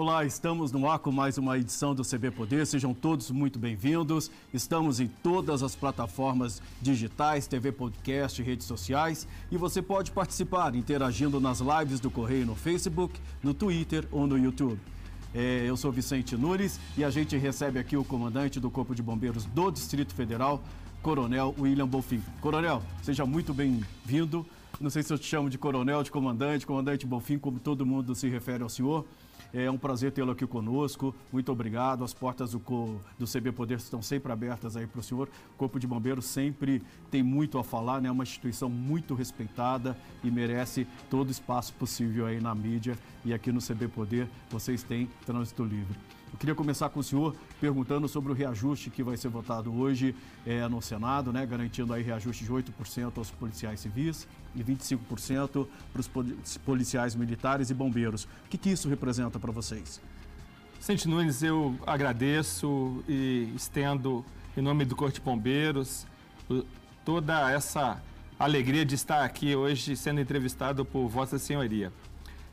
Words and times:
Olá, 0.00 0.24
estamos 0.24 0.70
no 0.70 0.88
ar 0.88 1.00
com 1.00 1.10
mais 1.10 1.38
uma 1.38 1.58
edição 1.58 1.92
do 1.92 2.04
CB 2.04 2.30
Poder. 2.30 2.64
Sejam 2.64 2.94
todos 2.94 3.32
muito 3.32 3.58
bem-vindos. 3.58 4.30
Estamos 4.54 5.00
em 5.00 5.08
todas 5.08 5.60
as 5.60 5.74
plataformas 5.74 6.62
digitais, 6.80 7.48
TV 7.48 7.72
Podcast, 7.72 8.40
redes 8.40 8.64
sociais. 8.64 9.26
E 9.50 9.56
você 9.56 9.82
pode 9.82 10.12
participar 10.12 10.76
interagindo 10.76 11.40
nas 11.40 11.58
lives 11.58 11.98
do 11.98 12.12
Correio 12.12 12.46
no 12.46 12.54
Facebook, 12.54 13.18
no 13.42 13.52
Twitter 13.52 14.06
ou 14.12 14.24
no 14.24 14.38
YouTube. 14.38 14.78
É, 15.34 15.64
eu 15.66 15.76
sou 15.76 15.90
Vicente 15.90 16.36
Nunes 16.36 16.78
e 16.96 17.02
a 17.02 17.10
gente 17.10 17.36
recebe 17.36 17.80
aqui 17.80 17.96
o 17.96 18.04
comandante 18.04 18.60
do 18.60 18.70
Corpo 18.70 18.94
de 18.94 19.02
Bombeiros 19.02 19.46
do 19.46 19.68
Distrito 19.68 20.14
Federal, 20.14 20.62
Coronel 21.02 21.52
William 21.58 21.88
Bonfim. 21.88 22.22
Coronel, 22.40 22.84
seja 23.02 23.26
muito 23.26 23.52
bem-vindo. 23.52 24.46
Não 24.80 24.90
sei 24.90 25.02
se 25.02 25.12
eu 25.12 25.18
te 25.18 25.26
chamo 25.26 25.50
de 25.50 25.58
coronel, 25.58 26.04
de 26.04 26.10
comandante, 26.12 26.64
comandante 26.64 27.04
Bonfim, 27.04 27.36
como 27.36 27.58
todo 27.58 27.84
mundo 27.84 28.14
se 28.14 28.28
refere 28.28 28.62
ao 28.62 28.68
senhor. 28.68 29.04
É 29.52 29.70
um 29.70 29.78
prazer 29.78 30.12
tê-lo 30.12 30.32
aqui 30.32 30.46
conosco. 30.46 31.14
Muito 31.32 31.50
obrigado. 31.50 32.04
As 32.04 32.12
portas 32.12 32.52
do, 32.52 32.60
do 33.18 33.26
CB 33.26 33.52
Poder 33.52 33.78
estão 33.78 34.02
sempre 34.02 34.30
abertas 34.30 34.76
aí 34.76 34.86
para 34.86 35.00
o 35.00 35.02
senhor. 35.02 35.28
O 35.54 35.56
Corpo 35.56 35.80
de 35.80 35.86
Bombeiros 35.86 36.26
sempre 36.26 36.82
tem 37.10 37.22
muito 37.22 37.58
a 37.58 37.64
falar, 37.64 38.00
né? 38.00 38.08
É 38.08 38.12
uma 38.12 38.24
instituição 38.24 38.68
muito 38.68 39.14
respeitada 39.14 39.96
e 40.22 40.30
merece 40.30 40.86
todo 41.08 41.30
espaço 41.30 41.72
possível 41.74 42.26
aí 42.26 42.40
na 42.40 42.54
mídia. 42.54 42.98
E 43.24 43.32
aqui 43.32 43.50
no 43.50 43.60
CB 43.60 43.88
Poder 43.88 44.28
vocês 44.50 44.82
têm 44.82 45.08
trânsito 45.24 45.64
livre. 45.64 45.96
Eu 46.32 46.38
queria 46.38 46.54
começar 46.54 46.88
com 46.90 47.00
o 47.00 47.02
senhor 47.02 47.34
perguntando 47.60 48.08
sobre 48.08 48.32
o 48.32 48.34
reajuste 48.34 48.90
que 48.90 49.02
vai 49.02 49.16
ser 49.16 49.28
votado 49.28 49.74
hoje 49.74 50.14
é, 50.46 50.66
no 50.68 50.80
Senado, 50.82 51.32
né, 51.32 51.44
garantindo 51.46 51.92
aí 51.92 52.02
reajuste 52.02 52.44
de 52.44 52.52
8% 52.52 53.16
aos 53.16 53.30
policiais 53.30 53.80
civis 53.80 54.28
e 54.54 54.62
25% 54.62 55.66
para 55.92 56.00
os 56.00 56.58
policiais 56.58 57.14
militares 57.14 57.70
e 57.70 57.74
bombeiros. 57.74 58.24
O 58.24 58.48
que, 58.50 58.58
que 58.58 58.70
isso 58.70 58.88
representa 58.88 59.38
para 59.38 59.50
vocês? 59.50 60.00
Vicente 60.78 61.08
Nunes, 61.08 61.42
eu 61.42 61.76
agradeço 61.86 63.02
e 63.08 63.52
estendo, 63.56 64.24
em 64.56 64.60
nome 64.60 64.84
do 64.84 64.94
Corte 64.94 65.16
de 65.16 65.20
Bombeiros, 65.20 66.06
toda 67.04 67.50
essa 67.50 68.00
alegria 68.38 68.84
de 68.84 68.94
estar 68.94 69.24
aqui 69.24 69.56
hoje 69.56 69.96
sendo 69.96 70.20
entrevistado 70.20 70.84
por 70.84 71.08
Vossa 71.08 71.38
Senhoria. 71.38 71.92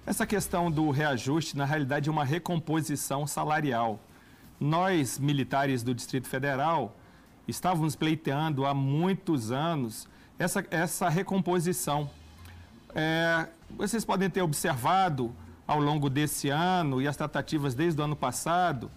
Essa 0.07 0.27
questão 0.27 0.69
do 0.69 0.91
reajuste, 0.91 1.57
na 1.57 1.65
realidade, 1.65 2.09
é 2.09 2.11
uma 2.11 2.23
recomposição 2.23 3.25
salarial. 3.25 3.99
Nós, 4.59 5.17
militares 5.17 5.81
do 5.81 5.95
Distrito 5.95 6.27
Federal, 6.27 6.95
estávamos 7.47 7.95
pleiteando 7.95 8.67
há 8.67 8.73
muitos 8.73 9.51
anos 9.51 10.07
essa, 10.37 10.63
essa 10.69 11.09
recomposição. 11.09 12.07
É, 12.93 13.47
vocês 13.71 14.05
podem 14.05 14.29
ter 14.29 14.43
observado 14.43 15.35
ao 15.65 15.79
longo 15.79 16.07
desse 16.07 16.49
ano 16.49 17.01
e 17.01 17.07
as 17.07 17.17
tratativas 17.17 17.73
desde 17.73 17.99
o 17.99 18.03
ano 18.03 18.15
passado 18.15 18.91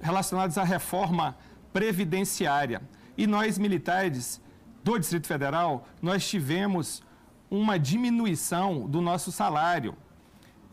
relacionadas 0.00 0.56
à 0.56 0.64
reforma 0.64 1.36
previdenciária. 1.74 2.80
E 3.18 3.26
nós, 3.26 3.58
militares 3.58 4.40
do 4.82 4.98
Distrito 4.98 5.26
Federal, 5.26 5.86
nós 6.00 6.26
tivemos 6.26 7.02
uma 7.50 7.78
diminuição 7.78 8.88
do 8.88 9.02
nosso 9.02 9.30
salário. 9.30 9.94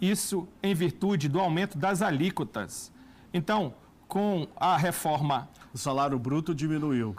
Isso 0.01 0.47
em 0.63 0.73
virtude 0.73 1.29
do 1.29 1.39
aumento 1.39 1.77
das 1.77 2.01
alíquotas. 2.01 2.91
Então, 3.31 3.73
com 4.11 4.45
a 4.57 4.75
reforma. 4.75 5.47
O 5.73 5.77
salário 5.77 6.19
bruto 6.19 6.53
diminuiu, 6.53 7.15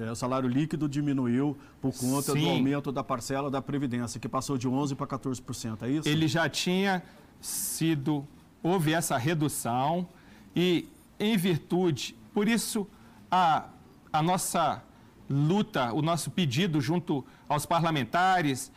é, 0.00 0.10
o 0.10 0.14
salário 0.14 0.48
líquido 0.48 0.88
diminuiu 0.88 1.54
por 1.82 1.92
conta 1.92 2.32
Sim. 2.32 2.40
do 2.40 2.48
aumento 2.48 2.90
da 2.90 3.04
parcela 3.04 3.50
da 3.50 3.60
Previdência, 3.60 4.18
que 4.18 4.26
passou 4.26 4.56
de 4.56 4.66
11% 4.66 4.96
para 4.96 5.06
14%, 5.06 5.82
é 5.82 5.90
isso? 5.90 6.08
Ele 6.08 6.26
já 6.26 6.48
tinha 6.48 7.02
sido. 7.42 8.26
Houve 8.62 8.94
essa 8.94 9.18
redução 9.18 10.08
e, 10.56 10.88
em 11.18 11.36
virtude. 11.36 12.16
Por 12.32 12.48
isso, 12.48 12.86
a, 13.30 13.66
a 14.10 14.22
nossa 14.22 14.82
luta, 15.28 15.92
o 15.92 16.00
nosso 16.00 16.30
pedido 16.30 16.80
junto 16.80 17.22
aos 17.46 17.66
parlamentares 17.66 18.72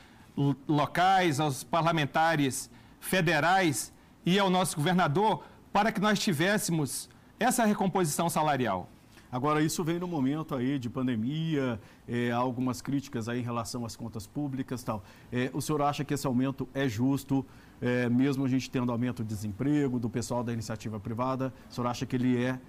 locais, 0.67 1.39
aos 1.39 1.63
parlamentares 1.63 2.69
federais 3.03 3.93
e 4.25 4.39
ao 4.39 4.49
nosso 4.49 4.77
governador 4.77 5.43
para 5.71 5.91
que 5.91 5.99
nós 5.99 6.19
tivéssemos 6.19 7.09
essa 7.39 7.65
recomposição 7.65 8.29
salarial. 8.29 8.89
Agora, 9.31 9.61
isso 9.61 9.83
vem 9.83 9.99
no 9.99 10.07
momento 10.07 10.55
aí 10.55 10.77
de 10.77 10.89
pandemia, 10.89 11.81
é, 12.07 12.31
algumas 12.31 12.81
críticas 12.81 13.27
aí 13.27 13.39
em 13.39 13.43
relação 13.43 13.83
às 13.83 13.95
contas 13.95 14.27
públicas 14.27 14.81
e 14.81 14.85
tal. 14.85 15.03
É, 15.31 15.49
o 15.53 15.59
senhor 15.59 15.81
acha 15.81 16.03
que 16.03 16.13
esse 16.13 16.25
aumento 16.27 16.69
é 16.73 16.87
justo, 16.87 17.45
é, 17.81 18.07
mesmo 18.07 18.45
a 18.45 18.47
gente 18.47 18.69
tendo 18.69 18.91
aumento 18.91 19.23
de 19.23 19.29
desemprego 19.29 19.99
do 19.99 20.09
pessoal 20.09 20.43
da 20.43 20.53
iniciativa 20.53 20.99
privada? 20.99 21.51
O 21.69 21.73
senhor 21.73 21.87
acha 21.87 22.05
que 22.05 22.15
ele 22.15 22.41
é, 22.43 22.59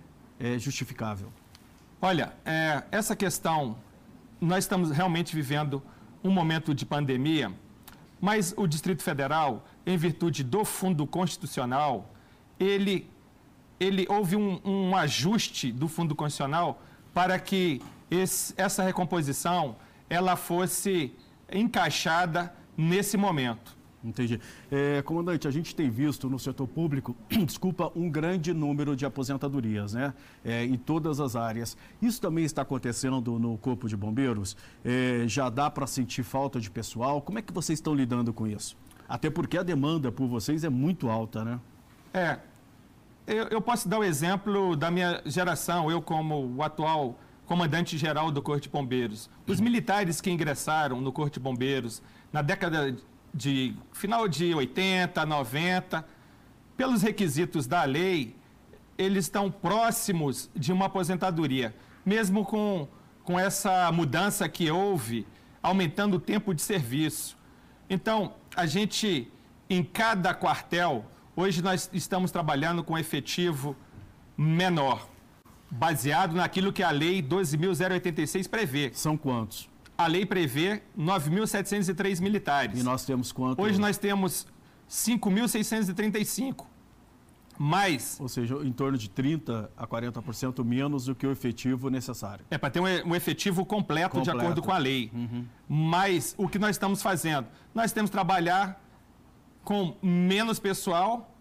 é 0.40 0.58
justificável? 0.58 1.30
Olha, 2.00 2.32
é, 2.44 2.82
essa 2.90 3.14
questão, 3.14 3.76
nós 4.40 4.64
estamos 4.64 4.90
realmente 4.90 5.36
vivendo 5.36 5.82
um 6.24 6.30
momento 6.30 6.74
de 6.74 6.86
pandemia, 6.86 7.52
mas 8.24 8.54
o 8.56 8.66
Distrito 8.66 9.02
Federal 9.02 9.66
em 9.84 9.98
virtude 9.98 10.42
do 10.42 10.64
fundo 10.64 11.06
constitucional, 11.06 12.10
ele, 12.58 13.06
ele 13.78 14.06
houve 14.08 14.34
um, 14.34 14.58
um 14.64 14.96
ajuste 14.96 15.70
do 15.70 15.88
fundo 15.88 16.14
constitucional 16.14 16.80
para 17.12 17.38
que 17.38 17.82
esse, 18.10 18.54
essa 18.56 18.82
recomposição 18.82 19.76
ela 20.08 20.36
fosse 20.36 21.12
encaixada 21.52 22.50
nesse 22.74 23.18
momento. 23.18 23.76
Entendi. 24.04 24.38
É, 24.70 25.00
comandante, 25.03 25.48
a 25.48 25.50
gente 25.50 25.75
tem 25.75 25.88
visto 25.88 26.28
no 26.28 26.38
setor 26.38 26.69
público, 26.69 27.16
desculpa, 27.47 27.91
um 27.97 28.10
grande 28.10 28.53
número 28.53 28.94
de 28.94 29.06
aposentadorias, 29.06 29.94
né? 29.94 30.12
É, 30.44 30.62
em 30.62 30.76
todas 30.76 31.20
as 31.20 31.34
áreas. 31.34 31.76
Isso 32.03 32.20
também 32.20 32.44
está 32.44 32.62
acontecendo 32.62 33.38
no 33.38 33.56
Corpo 33.56 33.88
de 33.88 33.97
Bombeiros? 33.97 34.56
É, 34.84 35.25
já 35.26 35.48
dá 35.48 35.70
para 35.70 35.87
sentir 35.87 36.22
falta 36.22 36.60
de 36.60 36.70
pessoal? 36.70 37.22
Como 37.22 37.38
é 37.38 37.43
que 37.43 37.53
vocês 37.53 37.78
estão 37.78 37.94
lidando 37.94 38.32
com 38.32 38.47
isso? 38.47 38.76
Até 39.09 39.31
porque 39.31 39.56
a 39.56 39.62
demanda 39.62 40.12
por 40.12 40.28
vocês 40.28 40.64
é 40.64 40.69
muito 40.69 41.09
alta, 41.09 41.44
né? 41.44 41.60
É. 42.12 42.38
Eu, 43.26 43.44
eu 43.44 43.60
posso 43.60 43.88
dar 43.88 43.98
o 43.98 44.04
exemplo 44.04 44.76
da 44.76 44.91
minha 44.91 45.22
geração, 45.25 45.91
eu 45.91 46.03
como 46.03 46.56
o 46.56 46.62
atual 46.62 47.19
comandante-geral 47.47 48.31
do 48.31 48.43
Corpo 48.43 48.60
de 48.60 48.69
Bombeiros. 48.69 49.31
Os 49.47 49.60
militares 49.60 50.20
que 50.20 50.31
ingressaram 50.31 51.00
no 51.00 51.12
Corpo 51.12 51.32
de 51.32 51.41
Bombeiros 51.41 52.03
na 52.32 52.43
década 52.43 52.94
de 53.34 53.74
final 53.92 54.28
de 54.28 54.54
80, 54.54 55.26
90, 55.26 56.06
pelos 56.76 57.02
requisitos 57.02 57.66
da 57.66 57.82
lei, 57.82 58.36
eles 58.96 59.24
estão 59.24 59.50
próximos 59.50 60.48
de 60.54 60.72
uma 60.72 60.86
aposentadoria, 60.86 61.74
mesmo 62.06 62.44
com, 62.44 62.86
com 63.24 63.38
essa 63.38 63.90
mudança 63.90 64.48
que 64.48 64.70
houve, 64.70 65.26
aumentando 65.60 66.14
o 66.16 66.20
tempo 66.20 66.54
de 66.54 66.62
serviço. 66.62 67.36
Então, 67.90 68.34
a 68.54 68.66
gente, 68.66 69.30
em 69.68 69.82
cada 69.82 70.32
quartel, 70.32 71.04
hoje 71.34 71.60
nós 71.60 71.90
estamos 71.92 72.30
trabalhando 72.30 72.84
com 72.84 72.96
efetivo 72.96 73.76
menor, 74.36 75.08
baseado 75.68 76.34
naquilo 76.34 76.72
que 76.72 76.82
a 76.82 76.90
Lei 76.90 77.20
12.086 77.20 78.48
prevê. 78.48 78.92
São 78.94 79.16
quantos? 79.16 79.68
A 79.97 80.06
lei 80.06 80.27
prevê 80.27 80.82
9.703 80.99 82.21
militares. 82.21 82.81
E 82.81 82.82
nós 82.82 83.05
temos 83.05 83.31
quantos? 83.31 83.65
Hoje 83.65 83.81
nós 83.81 83.97
temos 83.97 84.47
5.635. 84.91 86.66
Mais. 87.56 88.19
Ou 88.21 88.28
seja, 88.28 88.56
em 88.65 88.72
torno 88.72 88.99
de 88.99 89.09
30% 89.09 89.69
a 89.77 89.87
40% 89.87 90.65
menos 90.65 91.05
do 91.05 91.15
que 91.15 91.25
o 91.25 91.31
efetivo 91.31 91.88
necessário. 91.88 92.44
É, 92.50 92.59
para 92.59 92.71
ter 92.71 92.81
um, 92.81 92.84
um 92.84 93.15
efetivo 93.15 93.65
completo, 93.65 94.16
completo, 94.16 94.37
de 94.37 94.44
acordo 94.44 94.60
com 94.60 94.72
a 94.72 94.78
lei. 94.78 95.10
Uhum. 95.15 95.44
Mas 95.69 96.34
o 96.37 96.49
que 96.49 96.59
nós 96.59 96.70
estamos 96.70 97.00
fazendo? 97.00 97.47
Nós 97.73 97.93
temos 97.93 98.11
que 98.11 98.12
trabalhar 98.17 98.82
com 99.62 99.97
menos 100.02 100.58
pessoal 100.58 101.32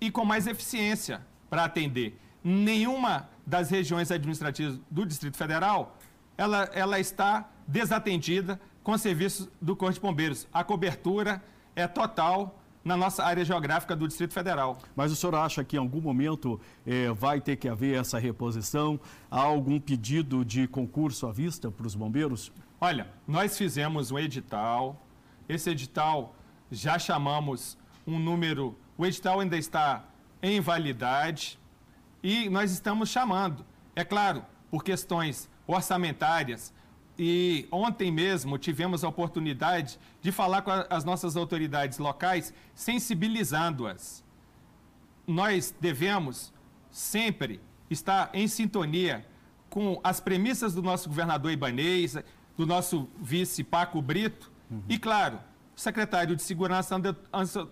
e 0.00 0.10
com 0.10 0.24
mais 0.24 0.46
eficiência 0.46 1.20
para 1.50 1.64
atender. 1.64 2.18
Nenhuma 2.42 3.28
das 3.46 3.70
regiões 3.70 4.10
administrativas 4.10 4.80
do 4.90 5.04
Distrito 5.04 5.36
Federal 5.36 5.96
ela, 6.36 6.68
ela 6.72 6.98
está 6.98 7.48
desatendida 7.66 8.60
com 8.82 8.96
serviços 8.98 9.48
do 9.60 9.76
Corpo 9.76 9.94
de 9.94 10.00
Bombeiros. 10.00 10.48
A 10.52 10.64
cobertura 10.64 11.42
é 11.76 11.86
total 11.86 12.58
na 12.84 12.96
nossa 12.96 13.24
área 13.24 13.44
geográfica 13.44 13.94
do 13.94 14.08
Distrito 14.08 14.34
Federal. 14.34 14.78
Mas 14.96 15.12
o 15.12 15.16
senhor 15.16 15.34
acha 15.36 15.62
que 15.62 15.76
em 15.76 15.78
algum 15.78 16.00
momento 16.00 16.60
eh, 16.86 17.12
vai 17.12 17.40
ter 17.40 17.56
que 17.56 17.68
haver 17.68 17.98
essa 17.98 18.18
reposição? 18.18 18.98
Há 19.30 19.40
algum 19.40 19.78
pedido 19.78 20.44
de 20.44 20.66
concurso 20.66 21.26
à 21.26 21.32
vista 21.32 21.70
para 21.70 21.86
os 21.86 21.94
bombeiros? 21.94 22.52
Olha, 22.80 23.06
nós 23.26 23.56
fizemos 23.56 24.10
um 24.10 24.18
edital. 24.18 25.06
Esse 25.48 25.70
edital 25.70 26.34
já 26.70 26.98
chamamos 26.98 27.78
um 28.06 28.18
número. 28.18 28.76
O 28.98 29.06
edital 29.06 29.40
ainda 29.40 29.56
está 29.56 30.04
em 30.42 30.60
validade 30.60 31.58
e 32.22 32.48
nós 32.48 32.72
estamos 32.72 33.08
chamando. 33.08 33.64
É 33.94 34.04
claro, 34.04 34.44
por 34.70 34.82
questões 34.82 35.48
orçamentárias, 35.66 36.72
e 37.18 37.68
ontem 37.70 38.10
mesmo 38.10 38.56
tivemos 38.58 39.04
a 39.04 39.08
oportunidade 39.08 39.98
de 40.20 40.32
falar 40.32 40.62
com 40.62 40.70
as 40.88 41.04
nossas 41.04 41.36
autoridades 41.36 41.98
locais, 41.98 42.52
sensibilizando-as. 42.74 44.24
nós 45.26 45.74
devemos 45.80 46.52
sempre 46.90 47.60
estar 47.88 48.30
em 48.32 48.48
sintonia 48.48 49.24
com 49.70 50.00
as 50.02 50.20
premissas 50.20 50.74
do 50.74 50.82
nosso 50.82 51.08
governador 51.08 51.50
Ibanês, 51.50 52.16
do 52.56 52.66
nosso 52.66 53.08
vice 53.20 53.62
Paco 53.62 54.02
Brito 54.02 54.50
uhum. 54.70 54.82
e, 54.88 54.98
claro, 54.98 55.38
secretário 55.74 56.36
de 56.36 56.42
Segurança 56.42 56.96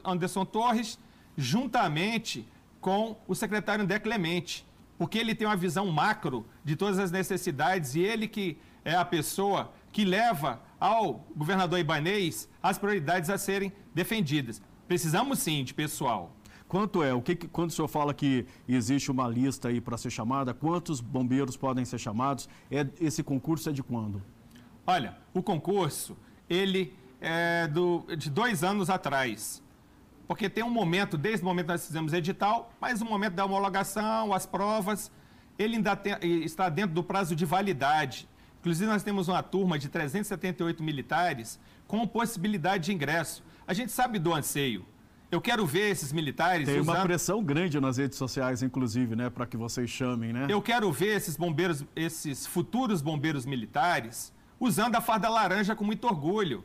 Anderson 0.04 0.44
Torres, 0.44 0.98
juntamente 1.36 2.46
com 2.80 3.16
o 3.26 3.34
secretário 3.34 3.84
André 3.84 3.98
Clemente, 3.98 4.66
porque 5.00 5.16
ele 5.16 5.34
tem 5.34 5.48
uma 5.48 5.56
visão 5.56 5.90
macro 5.90 6.46
de 6.62 6.76
todas 6.76 6.98
as 6.98 7.10
necessidades 7.10 7.94
e 7.94 8.00
ele 8.00 8.28
que 8.28 8.58
é 8.84 8.94
a 8.94 9.02
pessoa 9.02 9.72
que 9.90 10.04
leva 10.04 10.60
ao 10.78 11.26
governador 11.34 11.78
Ibanês 11.78 12.46
as 12.62 12.76
prioridades 12.76 13.30
a 13.30 13.38
serem 13.38 13.72
defendidas. 13.94 14.60
Precisamos 14.86 15.38
sim 15.38 15.64
de 15.64 15.72
pessoal. 15.72 16.36
Quanto 16.68 17.02
é? 17.02 17.14
O 17.14 17.22
que, 17.22 17.34
quando 17.34 17.70
o 17.70 17.72
senhor 17.72 17.88
fala 17.88 18.12
que 18.12 18.44
existe 18.68 19.10
uma 19.10 19.26
lista 19.26 19.68
aí 19.68 19.80
para 19.80 19.96
ser 19.96 20.10
chamada, 20.10 20.52
quantos 20.52 21.00
bombeiros 21.00 21.56
podem 21.56 21.82
ser 21.86 21.96
chamados? 21.96 22.46
É, 22.70 22.86
esse 23.00 23.22
concurso 23.22 23.70
é 23.70 23.72
de 23.72 23.82
quando? 23.82 24.22
Olha, 24.86 25.16
o 25.32 25.42
concurso, 25.42 26.14
ele 26.46 26.92
é 27.22 27.66
do, 27.68 28.04
de 28.18 28.28
dois 28.28 28.62
anos 28.62 28.90
atrás. 28.90 29.62
Porque 30.30 30.48
tem 30.48 30.62
um 30.62 30.70
momento, 30.70 31.18
desde 31.18 31.42
o 31.42 31.44
momento 31.44 31.66
que 31.66 31.72
nós 31.72 31.84
fizemos 31.84 32.12
edital, 32.12 32.72
mas 32.80 33.02
o 33.02 33.04
momento 33.04 33.34
da 33.34 33.44
homologação, 33.44 34.32
as 34.32 34.46
provas, 34.46 35.10
ele 35.58 35.74
ainda 35.74 35.96
tem, 35.96 36.14
está 36.44 36.68
dentro 36.68 36.94
do 36.94 37.02
prazo 37.02 37.34
de 37.34 37.44
validade. 37.44 38.28
Inclusive, 38.60 38.88
nós 38.88 39.02
temos 39.02 39.26
uma 39.26 39.42
turma 39.42 39.76
de 39.76 39.88
378 39.88 40.84
militares 40.84 41.58
com 41.88 42.06
possibilidade 42.06 42.84
de 42.84 42.92
ingresso. 42.92 43.42
A 43.66 43.74
gente 43.74 43.90
sabe 43.90 44.20
do 44.20 44.32
anseio. 44.32 44.86
Eu 45.32 45.40
quero 45.40 45.66
ver 45.66 45.90
esses 45.90 46.12
militares. 46.12 46.64
Tem 46.64 46.78
usando... 46.78 46.94
uma 46.94 47.02
pressão 47.02 47.42
grande 47.42 47.80
nas 47.80 47.96
redes 47.96 48.16
sociais, 48.16 48.62
inclusive, 48.62 49.16
né, 49.16 49.30
para 49.30 49.46
que 49.46 49.56
vocês 49.56 49.90
chamem, 49.90 50.32
né? 50.32 50.46
Eu 50.48 50.62
quero 50.62 50.92
ver 50.92 51.16
esses 51.16 51.36
bombeiros, 51.36 51.84
esses 51.96 52.46
futuros 52.46 53.02
bombeiros 53.02 53.44
militares, 53.44 54.32
usando 54.60 54.94
a 54.94 55.00
farda 55.00 55.28
laranja 55.28 55.74
com 55.74 55.82
muito 55.82 56.06
orgulho. 56.06 56.62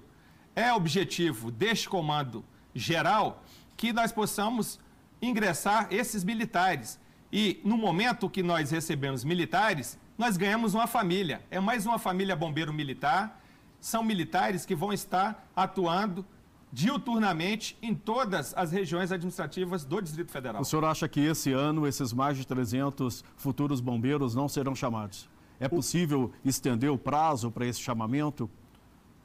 É 0.55 0.71
objetivo 0.71 1.49
deste 1.49 1.89
comando 1.89 2.45
geral 2.75 3.41
que 3.77 3.91
nós 3.91 4.11
possamos 4.11 4.79
ingressar 5.21 5.87
esses 5.89 6.23
militares. 6.23 6.99
E 7.31 7.59
no 7.63 7.77
momento 7.77 8.29
que 8.29 8.43
nós 8.43 8.69
recebemos 8.69 9.23
militares, 9.23 9.97
nós 10.17 10.37
ganhamos 10.37 10.73
uma 10.73 10.85
família. 10.85 11.41
É 11.49 11.59
mais 11.59 11.85
uma 11.85 11.97
família 11.97 12.35
bombeiro 12.35 12.73
militar. 12.73 13.41
São 13.79 14.03
militares 14.03 14.65
que 14.65 14.75
vão 14.75 14.93
estar 14.93 15.49
atuando 15.55 16.25
diuturnamente 16.71 17.77
em 17.81 17.95
todas 17.95 18.53
as 18.53 18.71
regiões 18.71 19.11
administrativas 19.11 19.85
do 19.85 20.01
Distrito 20.01 20.31
Federal. 20.31 20.61
O 20.61 20.65
senhor 20.65 20.83
acha 20.83 21.07
que 21.07 21.21
esse 21.21 21.53
ano 21.53 21.87
esses 21.87 22.11
mais 22.11 22.37
de 22.37 22.45
300 22.45 23.23
futuros 23.37 23.79
bombeiros 23.79 24.35
não 24.35 24.49
serão 24.49 24.75
chamados? 24.75 25.29
É 25.57 25.69
possível 25.69 26.33
estender 26.43 26.91
o 26.91 26.97
prazo 26.97 27.49
para 27.49 27.65
esse 27.65 27.79
chamamento? 27.79 28.49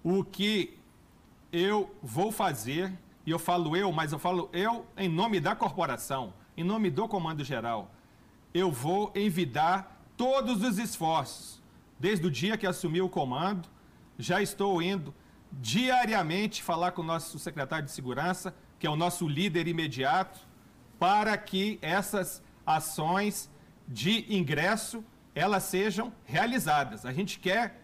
O 0.02 0.22
que 0.22 0.78
eu 1.52 1.92
vou 2.00 2.30
fazer, 2.30 2.92
e 3.30 3.32
eu 3.32 3.38
falo 3.38 3.76
eu, 3.76 3.92
mas 3.92 4.10
eu 4.10 4.18
falo 4.18 4.50
eu 4.52 4.84
em 4.96 5.08
nome 5.08 5.38
da 5.38 5.54
corporação, 5.54 6.34
em 6.56 6.64
nome 6.64 6.90
do 6.90 7.06
Comando 7.06 7.44
Geral, 7.44 7.88
eu 8.52 8.72
vou 8.72 9.12
envidar 9.14 10.04
todos 10.16 10.64
os 10.64 10.78
esforços. 10.78 11.62
Desde 11.96 12.26
o 12.26 12.30
dia 12.30 12.58
que 12.58 12.66
assumi 12.66 13.00
o 13.00 13.08
comando, 13.08 13.68
já 14.18 14.42
estou 14.42 14.82
indo 14.82 15.14
diariamente 15.52 16.60
falar 16.60 16.90
com 16.90 17.02
o 17.02 17.04
nosso 17.04 17.38
secretário 17.38 17.84
de 17.84 17.92
Segurança, 17.92 18.52
que 18.80 18.86
é 18.86 18.90
o 18.90 18.96
nosso 18.96 19.28
líder 19.28 19.68
imediato, 19.68 20.40
para 20.98 21.38
que 21.38 21.78
essas 21.80 22.42
ações 22.66 23.48
de 23.86 24.26
ingresso 24.28 25.04
elas 25.36 25.62
sejam 25.62 26.12
realizadas. 26.24 27.06
A 27.06 27.12
gente 27.12 27.38
quer 27.38 27.80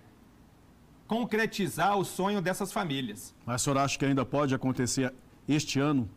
concretizar 1.06 1.96
o 1.96 2.04
sonho 2.04 2.42
dessas 2.42 2.72
famílias. 2.72 3.32
Mas 3.44 3.60
o 3.60 3.64
senhor 3.64 3.78
acha 3.78 3.96
que 3.96 4.04
ainda 4.04 4.24
pode 4.24 4.52
acontecer 4.56 5.14
este 5.48 5.78
ano? 5.78 6.08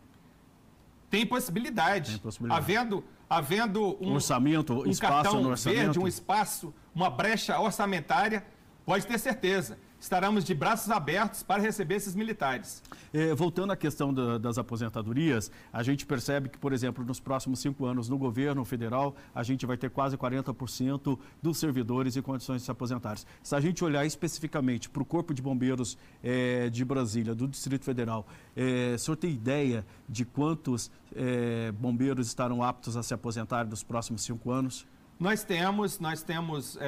Tem 1.08 1.26
possibilidade. 1.26 2.12
Tem 2.12 2.20
possibilidade. 2.20 2.60
Havendo, 2.62 3.04
havendo 3.28 3.96
um, 4.00 4.12
orçamento, 4.12 4.72
um 4.72 4.90
espaço 4.90 5.12
cartão 5.12 5.42
no 5.42 5.50
orçamento. 5.50 5.78
verde, 5.80 5.98
um 5.98 6.06
espaço, 6.06 6.74
uma 6.94 7.10
brecha 7.10 7.58
orçamentária, 7.58 8.44
pode 8.84 9.06
ter 9.06 9.18
certeza 9.18 9.78
estaremos 10.00 10.44
de 10.44 10.54
braços 10.54 10.90
abertos 10.90 11.42
para 11.42 11.60
receber 11.60 11.96
esses 11.96 12.14
militares. 12.14 12.82
É, 13.12 13.34
voltando 13.34 13.72
à 13.72 13.76
questão 13.76 14.14
da, 14.14 14.38
das 14.38 14.56
aposentadorias, 14.56 15.50
a 15.70 15.82
gente 15.82 16.06
percebe 16.06 16.48
que, 16.48 16.56
por 16.56 16.72
exemplo, 16.72 17.04
nos 17.04 17.20
próximos 17.20 17.60
cinco 17.60 17.84
anos 17.84 18.08
no 18.08 18.16
governo 18.16 18.64
federal, 18.64 19.14
a 19.34 19.42
gente 19.42 19.66
vai 19.66 19.76
ter 19.76 19.90
quase 19.90 20.16
40% 20.16 21.18
dos 21.42 21.58
servidores 21.58 22.16
em 22.16 22.22
condições 22.22 22.62
de 22.62 22.64
se 22.64 22.70
aposentarem. 22.70 23.22
Se 23.42 23.54
a 23.54 23.60
gente 23.60 23.84
olhar 23.84 24.06
especificamente 24.06 24.88
para 24.88 25.02
o 25.02 25.04
Corpo 25.04 25.34
de 25.34 25.42
Bombeiros 25.42 25.98
é, 26.22 26.70
de 26.70 26.84
Brasília, 26.84 27.34
do 27.34 27.46
Distrito 27.46 27.84
Federal, 27.84 28.26
é, 28.56 28.94
o 28.94 28.98
senhor 28.98 29.16
tem 29.16 29.32
ideia 29.32 29.84
de 30.08 30.24
quantos 30.24 30.90
é, 31.14 31.72
bombeiros 31.72 32.26
estarão 32.26 32.62
aptos 32.62 32.96
a 32.96 33.02
se 33.02 33.12
aposentar 33.12 33.66
nos 33.66 33.82
próximos 33.82 34.22
cinco 34.22 34.50
anos? 34.50 34.86
Nós 35.18 35.44
temos, 35.44 35.98
nós 35.98 36.22
temos 36.22 36.78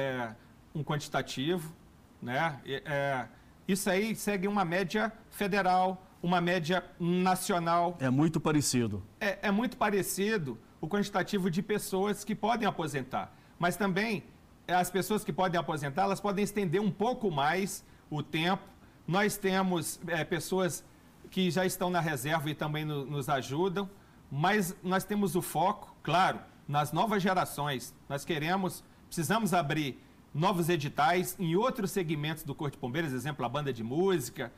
um 0.73 0.83
quantitativo 0.83 1.71
né? 2.23 2.59
É, 2.65 3.25
isso 3.67 3.89
aí 3.89 4.15
segue 4.15 4.47
uma 4.47 4.65
média 4.65 5.11
federal, 5.29 6.05
uma 6.21 6.39
média 6.39 6.83
nacional. 6.99 7.97
É 7.99 8.09
muito 8.09 8.39
parecido. 8.39 9.03
É, 9.19 9.47
é 9.47 9.51
muito 9.51 9.77
parecido 9.77 10.57
o 10.79 10.87
quantitativo 10.87 11.49
de 11.49 11.61
pessoas 11.61 12.23
que 12.23 12.35
podem 12.35 12.67
aposentar. 12.67 13.33
Mas 13.57 13.77
também 13.77 14.23
as 14.67 14.89
pessoas 14.89 15.23
que 15.23 15.31
podem 15.31 15.59
aposentar, 15.59 16.03
elas 16.03 16.19
podem 16.19 16.43
estender 16.43 16.81
um 16.81 16.91
pouco 16.91 17.29
mais 17.29 17.85
o 18.09 18.21
tempo. 18.21 18.63
Nós 19.07 19.37
temos 19.37 19.99
é, 20.07 20.23
pessoas 20.23 20.83
que 21.29 21.49
já 21.49 21.65
estão 21.65 21.89
na 21.89 21.99
reserva 21.99 22.49
e 22.49 22.55
também 22.55 22.85
no, 22.85 23.05
nos 23.05 23.29
ajudam, 23.29 23.89
mas 24.29 24.75
nós 24.83 25.03
temos 25.03 25.35
o 25.35 25.41
foco, 25.41 25.95
claro, 26.03 26.39
nas 26.67 26.91
novas 26.91 27.23
gerações. 27.23 27.93
Nós 28.07 28.25
queremos, 28.25 28.83
precisamos 29.07 29.53
abrir 29.53 30.02
novos 30.33 30.69
editais 30.69 31.35
em 31.39 31.55
outros 31.55 31.91
segmentos 31.91 32.43
do 32.43 32.55
Corpo 32.55 32.75
de 32.75 32.81
Bombeiros, 32.81 33.13
exemplo, 33.13 33.45
a 33.45 33.49
banda 33.49 33.71
de 33.71 33.83
música, 33.83 34.51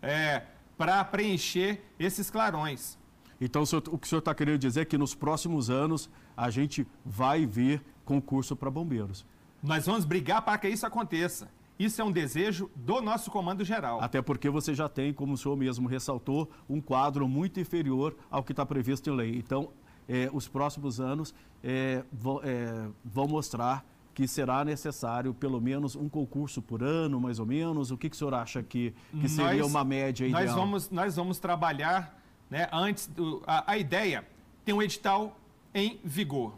é, 0.00 0.42
para 0.76 1.04
preencher 1.04 1.82
esses 1.98 2.30
clarões. 2.30 2.98
Então, 3.40 3.62
o, 3.62 3.98
que 3.98 4.06
o 4.06 4.08
senhor 4.08 4.20
está 4.20 4.34
querendo 4.34 4.58
dizer 4.58 4.80
é 4.80 4.84
que 4.84 4.98
nos 4.98 5.14
próximos 5.14 5.70
anos 5.70 6.10
a 6.36 6.50
gente 6.50 6.86
vai 7.04 7.46
ver 7.46 7.82
concurso 8.04 8.56
para 8.56 8.70
bombeiros. 8.70 9.24
Nós 9.62 9.86
vamos 9.86 10.04
brigar 10.04 10.42
para 10.42 10.56
que 10.58 10.68
isso 10.68 10.86
aconteça. 10.86 11.48
Isso 11.78 12.00
é 12.02 12.04
um 12.04 12.10
desejo 12.10 12.68
do 12.74 13.00
nosso 13.00 13.30
comando 13.30 13.64
geral. 13.64 14.00
Até 14.00 14.20
porque 14.20 14.50
você 14.50 14.74
já 14.74 14.88
tem, 14.88 15.12
como 15.12 15.34
o 15.34 15.36
senhor 15.36 15.56
mesmo 15.56 15.88
ressaltou, 15.88 16.50
um 16.68 16.80
quadro 16.80 17.28
muito 17.28 17.60
inferior 17.60 18.16
ao 18.28 18.42
que 18.42 18.52
está 18.52 18.66
previsto 18.66 19.08
em 19.08 19.14
lei. 19.14 19.36
Então, 19.36 19.70
é, 20.08 20.28
os 20.32 20.48
próximos 20.48 20.98
anos 20.98 21.32
é, 21.62 22.02
vão, 22.10 22.40
é, 22.42 22.88
vão 23.04 23.28
mostrar 23.28 23.84
que 24.18 24.26
será 24.26 24.64
necessário 24.64 25.32
pelo 25.32 25.60
menos 25.60 25.94
um 25.94 26.08
concurso 26.08 26.60
por 26.60 26.82
ano, 26.82 27.20
mais 27.20 27.38
ou 27.38 27.46
menos? 27.46 27.92
O 27.92 27.96
que, 27.96 28.10
que 28.10 28.16
o 28.16 28.18
senhor 28.18 28.34
acha 28.34 28.64
que, 28.64 28.92
que 29.20 29.28
seria 29.28 29.62
nós, 29.62 29.70
uma 29.70 29.84
média 29.84 30.26
ideal? 30.26 30.44
Nós 30.44 30.54
vamos, 30.56 30.90
nós 30.90 31.14
vamos 31.14 31.38
trabalhar, 31.38 32.20
né, 32.50 32.68
antes 32.72 33.06
do, 33.06 33.44
a, 33.46 33.70
a 33.70 33.78
ideia 33.78 34.26
tem 34.64 34.74
um 34.74 34.82
edital 34.82 35.38
em 35.72 36.00
vigor. 36.02 36.52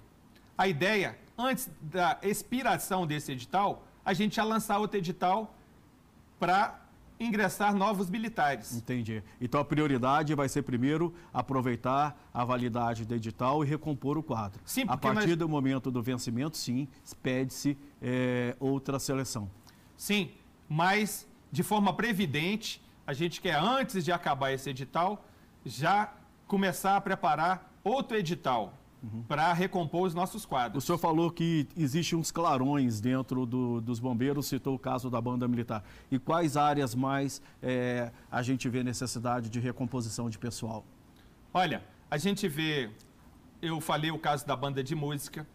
A 0.56 0.68
ideia, 0.68 1.18
antes 1.36 1.68
da 1.82 2.18
expiração 2.22 3.06
desse 3.06 3.32
edital, 3.32 3.84
a 4.02 4.14
gente 4.14 4.36
já 4.36 4.44
lançar 4.44 4.78
outro 4.78 4.96
edital 4.96 5.54
para 6.38 6.80
ingressar 7.20 7.74
novos 7.74 8.08
militares. 8.08 8.74
Entendi. 8.74 9.22
Então 9.38 9.60
a 9.60 9.64
prioridade 9.64 10.34
vai 10.34 10.48
ser 10.48 10.62
primeiro 10.62 11.14
aproveitar 11.32 12.18
a 12.32 12.44
validade 12.44 13.04
do 13.04 13.14
edital 13.14 13.62
e 13.62 13.66
recompor 13.68 14.16
o 14.16 14.22
quadro. 14.22 14.60
Sim, 14.64 14.84
a 14.88 14.96
partir 14.96 15.28
nós... 15.28 15.36
do 15.36 15.48
momento 15.48 15.90
do 15.90 16.02
vencimento, 16.02 16.56
sim, 16.56 16.88
pede-se 17.22 17.76
é, 18.00 18.56
outra 18.58 18.98
seleção. 18.98 19.50
Sim, 19.96 20.30
mas 20.66 21.28
de 21.52 21.62
forma 21.62 21.92
previdente, 21.92 22.82
a 23.06 23.12
gente 23.12 23.40
quer, 23.40 23.56
antes 23.56 24.04
de 24.04 24.10
acabar 24.10 24.52
esse 24.52 24.70
edital, 24.70 25.24
já 25.64 26.12
começar 26.46 26.96
a 26.96 27.00
preparar 27.00 27.70
outro 27.84 28.16
edital 28.16 28.74
uhum. 29.02 29.22
para 29.22 29.52
recompor 29.52 30.06
os 30.06 30.14
nossos 30.14 30.44
quadros. 30.44 30.84
O 30.84 30.86
senhor 30.86 30.98
falou 30.98 31.30
que 31.30 31.66
existem 31.76 32.18
uns 32.18 32.30
clarões 32.30 33.00
dentro 33.00 33.46
do, 33.46 33.80
dos 33.80 33.98
bombeiros, 33.98 34.46
citou 34.46 34.74
o 34.74 34.78
caso 34.78 35.10
da 35.10 35.20
banda 35.20 35.46
militar. 35.48 35.84
E 36.10 36.18
quais 36.18 36.56
áreas 36.56 36.94
mais 36.94 37.42
é, 37.62 38.10
a 38.30 38.42
gente 38.42 38.68
vê 38.68 38.82
necessidade 38.82 39.48
de 39.48 39.60
recomposição 39.60 40.28
de 40.28 40.38
pessoal? 40.38 40.84
Olha, 41.52 41.82
a 42.10 42.16
gente 42.16 42.48
vê, 42.48 42.90
eu 43.60 43.80
falei 43.80 44.10
o 44.10 44.18
caso 44.18 44.46
da 44.46 44.56
banda 44.56 44.82
de 44.82 44.94
música, 44.94 45.46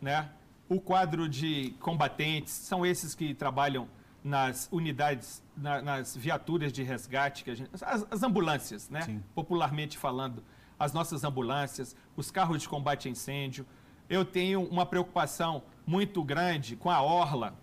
né? 0.00 0.30
O 0.68 0.80
quadro 0.80 1.28
de 1.28 1.74
combatentes, 1.80 2.52
são 2.52 2.86
esses 2.86 3.14
que 3.14 3.34
trabalham 3.34 3.86
nas 4.22 4.68
unidades, 4.72 5.42
na, 5.54 5.82
nas 5.82 6.16
viaturas 6.16 6.72
de 6.72 6.82
resgate, 6.82 7.44
que 7.44 7.54
gente, 7.54 7.70
as, 7.74 8.06
as 8.10 8.22
ambulâncias, 8.22 8.88
né? 8.88 9.02
Sim. 9.02 9.22
Popularmente 9.34 9.98
falando 9.98 10.42
as 10.84 10.92
nossas 10.92 11.24
ambulâncias, 11.24 11.96
os 12.14 12.30
carros 12.30 12.60
de 12.62 12.68
combate 12.68 13.08
a 13.08 13.10
incêndio. 13.10 13.66
Eu 14.08 14.24
tenho 14.24 14.62
uma 14.62 14.84
preocupação 14.84 15.62
muito 15.86 16.22
grande 16.22 16.76
com 16.76 16.90
a 16.90 17.00
orla. 17.00 17.58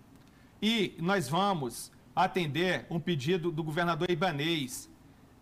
E 0.60 0.96
nós 0.98 1.28
vamos 1.28 1.92
atender 2.14 2.84
um 2.90 2.98
pedido 2.98 3.52
do 3.52 3.62
governador 3.62 4.10
Ibanês. 4.10 4.90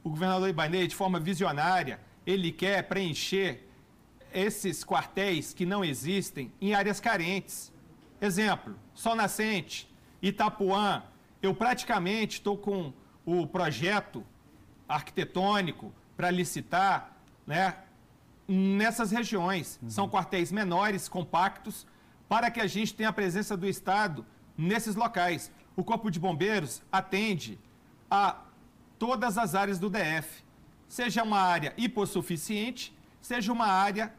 O 0.05 0.11
governador 0.11 0.49
Ibanês, 0.51 0.89
de 0.89 0.95
forma 0.95 1.19
visionária, 1.19 1.99
ele 2.27 2.53
quer 2.53 2.87
preencher 2.87 3.67
esses 4.33 4.85
quartéis 4.85 5.55
que 5.55 5.65
não 5.65 5.83
existem 5.83 6.53
em 6.61 6.75
áreas 6.75 7.01
carentes. 7.01 7.73
Exemplo, 8.21 8.77
Sol 8.95 9.17
Nascente, 9.17 9.91
Itapuã. 10.21 11.03
Eu 11.43 11.55
praticamente 11.55 12.37
estou 12.37 12.59
com 12.59 12.93
o 13.25 13.47
projeto 13.47 14.23
arquitetônico 14.87 15.93
para 16.15 16.31
licitar 16.31 17.17
né, 17.47 17.77
nessas 18.47 19.11
regiões. 19.11 19.79
Uhum. 19.83 19.91
São 19.91 20.09
quartéis 20.09 20.51
menores, 20.51 21.09
compactos, 21.09 21.87
para 22.29 22.51
que 22.51 22.61
a 22.61 22.67
gente 22.67 22.95
tenha 22.95 23.09
a 23.09 23.13
presença 23.13 23.57
do 23.57 23.67
Estado 23.67 24.25
nesses 24.57 24.95
locais. 24.95 25.51
O 25.77 25.85
Corpo 25.85 26.11
de 26.11 26.21
Bombeiros 26.21 26.83
atende 26.93 27.59
a 28.11 28.37
todas 28.99 29.39
as 29.39 29.55
áreas 29.55 29.79
do 29.79 29.89
DF, 29.89 30.45
seja 30.89 31.23
uma 31.23 31.41
área 31.41 31.73
hipossuficiente, 31.77 32.95
seja 33.21 33.53
uma 33.53 33.67
área 33.67 34.13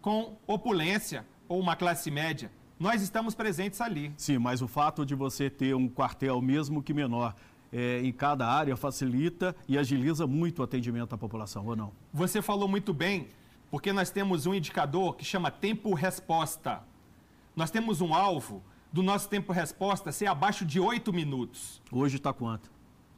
com 0.00 0.36
opulência 0.46 1.26
ou 1.48 1.58
uma 1.58 1.74
classe 1.74 2.10
média. 2.10 2.50
Nós 2.78 3.02
estamos 3.02 3.34
presentes 3.34 3.80
ali. 3.80 4.12
Sim, 4.16 4.38
mas 4.38 4.62
o 4.62 4.68
fato 4.68 5.04
de 5.04 5.14
você 5.14 5.50
ter 5.50 5.74
um 5.74 5.88
quartel, 5.88 6.40
mesmo 6.40 6.82
que 6.82 6.94
menor, 6.94 7.34
é, 7.72 8.00
em 8.00 8.12
cada 8.12 8.46
área 8.46 8.76
facilita 8.76 9.54
e 9.68 9.78
agiliza 9.78 10.26
muito 10.26 10.60
o 10.60 10.62
atendimento 10.62 11.14
à 11.14 11.18
população, 11.18 11.66
ou 11.66 11.76
não? 11.76 11.92
Você 12.12 12.42
falou 12.42 12.68
muito 12.68 12.92
bem, 12.92 13.28
porque 13.70 13.92
nós 13.92 14.10
temos 14.10 14.46
um 14.46 14.54
indicador 14.54 15.16
que 15.16 15.24
chama 15.24 15.50
tempo-resposta. 15.50 16.82
Nós 17.54 17.70
temos 17.70 18.00
um 18.00 18.14
alvo 18.14 18.62
do 18.92 19.02
nosso 19.02 19.28
tempo-resposta 19.28 20.10
ser 20.10 20.26
abaixo 20.26 20.64
de 20.64 20.80
8 20.80 21.12
minutos. 21.12 21.80
Hoje 21.90 22.16
está 22.16 22.32
quanto? 22.32 22.70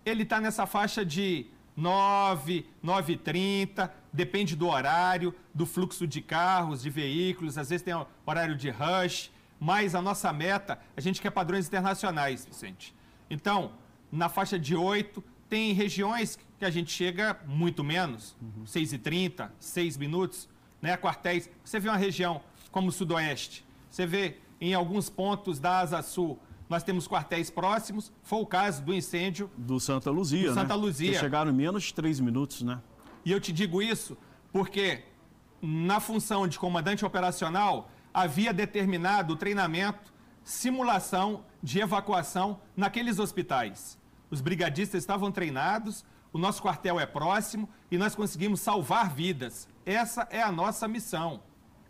Ele 0.04 0.22
está 0.22 0.40
nessa 0.40 0.66
faixa 0.66 1.04
de 1.04 1.46
9, 1.76 2.66
9 2.82 3.16
30, 3.16 3.92
depende 4.12 4.54
do 4.54 4.68
horário, 4.68 5.34
do 5.54 5.64
fluxo 5.64 6.06
de 6.06 6.20
carros, 6.20 6.82
de 6.82 6.90
veículos, 6.90 7.56
às 7.56 7.70
vezes 7.70 7.82
tem 7.82 7.94
horário 8.26 8.56
de 8.56 8.68
rush, 8.68 9.30
mas 9.58 9.94
a 9.94 10.02
nossa 10.02 10.32
meta, 10.32 10.78
a 10.96 11.00
gente 11.00 11.20
quer 11.20 11.30
padrões 11.30 11.66
internacionais, 11.66 12.44
Vicente. 12.44 12.94
Então, 13.30 13.72
na 14.12 14.28
faixa 14.28 14.58
de 14.58 14.76
8, 14.76 15.24
tem 15.48 15.72
regiões 15.72 16.38
que 16.58 16.64
a 16.64 16.70
gente 16.70 16.92
chega 16.92 17.40
muito 17.46 17.82
menos, 17.82 18.36
uhum. 18.40 18.66
6 18.66 18.92
e 18.92 18.98
30, 18.98 19.52
6 19.58 19.96
minutos, 19.96 20.48
né, 20.80 20.96
quartéis. 20.96 21.50
Você 21.64 21.80
vê 21.80 21.88
uma 21.88 21.96
região 21.96 22.42
como 22.70 22.88
o 22.88 22.92
Sudoeste, 22.92 23.64
você 23.90 24.06
vê 24.06 24.36
em 24.60 24.74
alguns 24.74 25.10
pontos 25.10 25.58
da 25.58 25.80
Asa 25.80 26.02
Sul, 26.02 26.38
nós 26.68 26.82
temos 26.82 27.06
quartéis 27.06 27.50
próximos. 27.50 28.10
Foi 28.22 28.40
o 28.40 28.46
caso 28.46 28.82
do 28.82 28.94
incêndio. 28.94 29.50
Do 29.58 29.78
Santa 29.78 30.10
Luzia. 30.10 30.48
Do 30.48 30.54
Santa 30.54 30.74
né? 30.74 30.82
Luzia. 30.82 31.12
Que 31.12 31.18
chegaram 31.18 31.50
em 31.50 31.54
menos 31.54 31.82
de 31.84 31.92
três 31.92 32.18
minutos, 32.18 32.62
né? 32.62 32.80
E 33.24 33.30
eu 33.30 33.38
te 33.38 33.52
digo 33.52 33.82
isso 33.82 34.16
porque, 34.50 35.04
na 35.60 36.00
função 36.00 36.48
de 36.48 36.58
comandante 36.58 37.04
operacional, 37.04 37.90
havia 38.14 38.52
determinado 38.54 39.34
o 39.34 39.36
treinamento, 39.36 40.12
simulação 40.42 41.44
de 41.62 41.80
evacuação 41.80 42.58
naqueles 42.76 43.18
hospitais. 43.18 43.98
Os 44.32 44.40
brigadistas 44.40 45.02
estavam 45.02 45.30
treinados, 45.30 46.06
o 46.32 46.38
nosso 46.38 46.62
quartel 46.62 46.98
é 46.98 47.04
próximo 47.04 47.68
e 47.90 47.98
nós 47.98 48.14
conseguimos 48.14 48.60
salvar 48.60 49.10
vidas. 49.14 49.68
Essa 49.84 50.26
é 50.30 50.40
a 50.40 50.50
nossa 50.50 50.88
missão. 50.88 51.42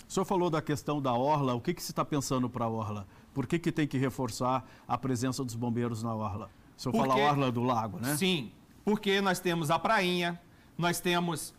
O 0.08 0.12
senhor 0.12 0.24
falou 0.24 0.50
da 0.50 0.60
questão 0.60 1.00
da 1.00 1.14
Orla, 1.14 1.54
o 1.54 1.60
que, 1.60 1.72
que 1.72 1.80
se 1.80 1.92
está 1.92 2.04
pensando 2.04 2.50
para 2.50 2.64
a 2.64 2.68
Orla? 2.68 3.06
Por 3.32 3.46
que, 3.46 3.60
que 3.60 3.70
tem 3.70 3.86
que 3.86 3.96
reforçar 3.96 4.68
a 4.88 4.98
presença 4.98 5.44
dos 5.44 5.54
bombeiros 5.54 6.02
na 6.02 6.12
Orla? 6.12 6.50
O 6.76 6.82
senhor 6.82 6.92
porque, 6.92 7.08
fala 7.08 7.22
Orla 7.22 7.52
do 7.52 7.62
Lago, 7.62 8.00
né? 8.00 8.16
Sim, 8.16 8.50
porque 8.84 9.20
nós 9.20 9.38
temos 9.38 9.70
a 9.70 9.78
Prainha, 9.78 10.40
nós 10.76 10.98
temos 10.98 11.54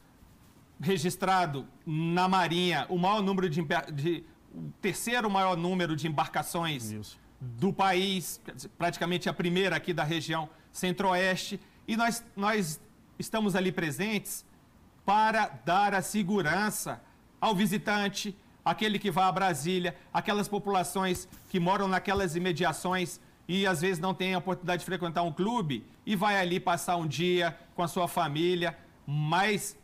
registrado 0.81 1.65
na 1.85 2.27
Marinha 2.27 2.87
o 2.89 2.97
maior 2.97 3.21
número 3.21 3.49
de, 3.49 3.61
de 3.93 4.25
o 4.53 4.69
terceiro 4.81 5.31
maior 5.31 5.55
número 5.55 5.95
de 5.95 6.09
embarcações 6.09 6.91
Isso. 6.91 7.17
do 7.39 7.71
país, 7.71 8.41
praticamente 8.77 9.29
a 9.29 9.33
primeira 9.33 9.77
aqui 9.77 9.93
da 9.93 10.03
região 10.03 10.49
centro-oeste, 10.73 11.59
e 11.87 11.95
nós, 11.95 12.23
nós 12.35 12.81
estamos 13.17 13.55
ali 13.55 13.71
presentes 13.71 14.43
para 15.05 15.47
dar 15.63 15.93
a 15.93 16.01
segurança 16.01 17.01
ao 17.39 17.55
visitante, 17.55 18.35
aquele 18.65 18.97
que 18.97 19.11
vai 19.11 19.25
a 19.25 19.31
Brasília, 19.31 19.95
aquelas 20.13 20.47
populações 20.47 21.27
que 21.49 21.59
moram 21.59 21.87
naquelas 21.87 22.35
imediações 22.35 23.19
e 23.47 23.67
às 23.67 23.81
vezes 23.81 23.99
não 23.99 24.13
tem 24.13 24.33
a 24.33 24.37
oportunidade 24.37 24.79
de 24.79 24.85
frequentar 24.85 25.23
um 25.23 25.31
clube 25.31 25.85
e 26.05 26.15
vai 26.15 26.39
ali 26.39 26.59
passar 26.59 26.95
um 26.95 27.05
dia 27.05 27.57
com 27.75 27.83
a 27.83 27.87
sua 27.87 28.07
família, 28.07 28.77
mas 29.05 29.77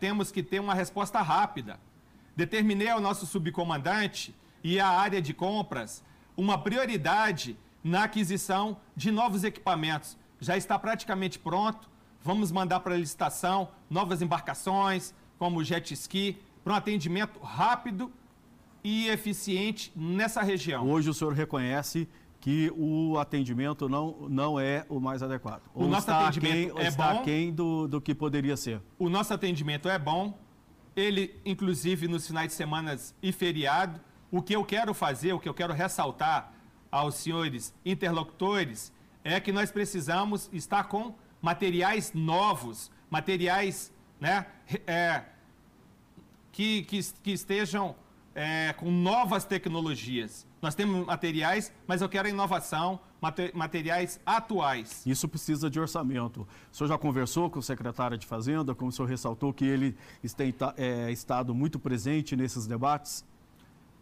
temos 0.00 0.30
que 0.32 0.42
ter 0.42 0.60
uma 0.60 0.74
resposta 0.74 1.20
rápida. 1.22 1.78
Determinei 2.36 2.88
ao 2.88 3.00
nosso 3.00 3.26
subcomandante 3.26 4.34
e 4.62 4.80
à 4.80 4.88
área 4.88 5.22
de 5.22 5.32
compras 5.32 6.02
uma 6.36 6.58
prioridade 6.58 7.56
na 7.82 8.04
aquisição 8.04 8.76
de 8.96 9.10
novos 9.10 9.44
equipamentos. 9.44 10.16
Já 10.40 10.56
está 10.56 10.78
praticamente 10.78 11.38
pronto. 11.38 11.88
Vamos 12.22 12.52
mandar 12.52 12.80
para 12.80 12.94
a 12.94 12.98
licitação 12.98 13.68
novas 13.88 14.20
embarcações, 14.20 15.14
como 15.38 15.64
jet 15.64 15.92
ski, 15.94 16.38
para 16.62 16.74
um 16.74 16.76
atendimento 16.76 17.38
rápido 17.40 18.12
e 18.84 19.08
eficiente 19.08 19.92
nessa 19.96 20.42
região. 20.42 20.88
Hoje 20.88 21.08
o 21.08 21.14
senhor 21.14 21.32
reconhece 21.32 22.08
que 22.40 22.72
o 22.74 23.18
atendimento 23.18 23.88
não, 23.88 24.16
não 24.28 24.58
é 24.58 24.84
o 24.88 24.98
mais 24.98 25.22
adequado. 25.22 25.62
O 25.74 25.86
nosso 25.86 26.10
atendimento 26.10 26.72
aquém, 26.72 26.84
é 26.84 26.88
está 26.88 27.12
bom. 27.12 27.20
aquém 27.20 27.52
do, 27.52 27.86
do 27.86 28.00
que 28.00 28.14
poderia 28.14 28.56
ser. 28.56 28.80
O 28.98 29.10
nosso 29.10 29.32
atendimento 29.34 29.88
é 29.88 29.98
bom. 29.98 30.38
Ele, 30.96 31.38
inclusive, 31.44 32.08
nos 32.08 32.26
finais 32.26 32.48
de 32.48 32.54
semana 32.54 32.98
e 33.22 33.30
feriado. 33.30 34.00
O 34.30 34.40
que 34.40 34.54
eu 34.54 34.64
quero 34.64 34.94
fazer, 34.94 35.32
o 35.32 35.38
que 35.38 35.48
eu 35.48 35.54
quero 35.54 35.74
ressaltar 35.74 36.52
aos 36.90 37.16
senhores 37.16 37.74
interlocutores 37.84 38.92
é 39.22 39.38
que 39.38 39.52
nós 39.52 39.70
precisamos 39.70 40.48
estar 40.52 40.84
com 40.84 41.14
materiais 41.40 42.12
novos, 42.12 42.90
materiais 43.10 43.92
né, 44.20 44.46
é, 44.86 45.24
que, 46.52 46.82
que, 46.82 47.00
que 47.22 47.32
estejam 47.32 47.94
é, 48.34 48.72
com 48.74 48.90
novas 48.90 49.44
tecnologias. 49.44 50.46
Nós 50.62 50.74
temos 50.74 51.06
materiais, 51.06 51.72
mas 51.86 52.02
eu 52.02 52.08
quero 52.08 52.28
inovação, 52.28 53.00
materiais 53.54 54.20
atuais. 54.24 55.04
Isso 55.06 55.28
precisa 55.28 55.70
de 55.70 55.80
orçamento. 55.80 56.46
O 56.70 56.76
senhor 56.76 56.88
já 56.88 56.98
conversou 56.98 57.50
com 57.50 57.58
o 57.58 57.62
secretário 57.62 58.16
de 58.16 58.26
Fazenda, 58.26 58.74
como 58.74 58.90
o 58.90 58.92
senhor 58.92 59.08
ressaltou 59.08 59.52
que 59.52 59.64
ele 59.64 59.96
tem 60.36 60.54
é, 60.76 61.10
estado 61.10 61.54
muito 61.54 61.78
presente 61.78 62.36
nesses 62.36 62.66
debates? 62.66 63.24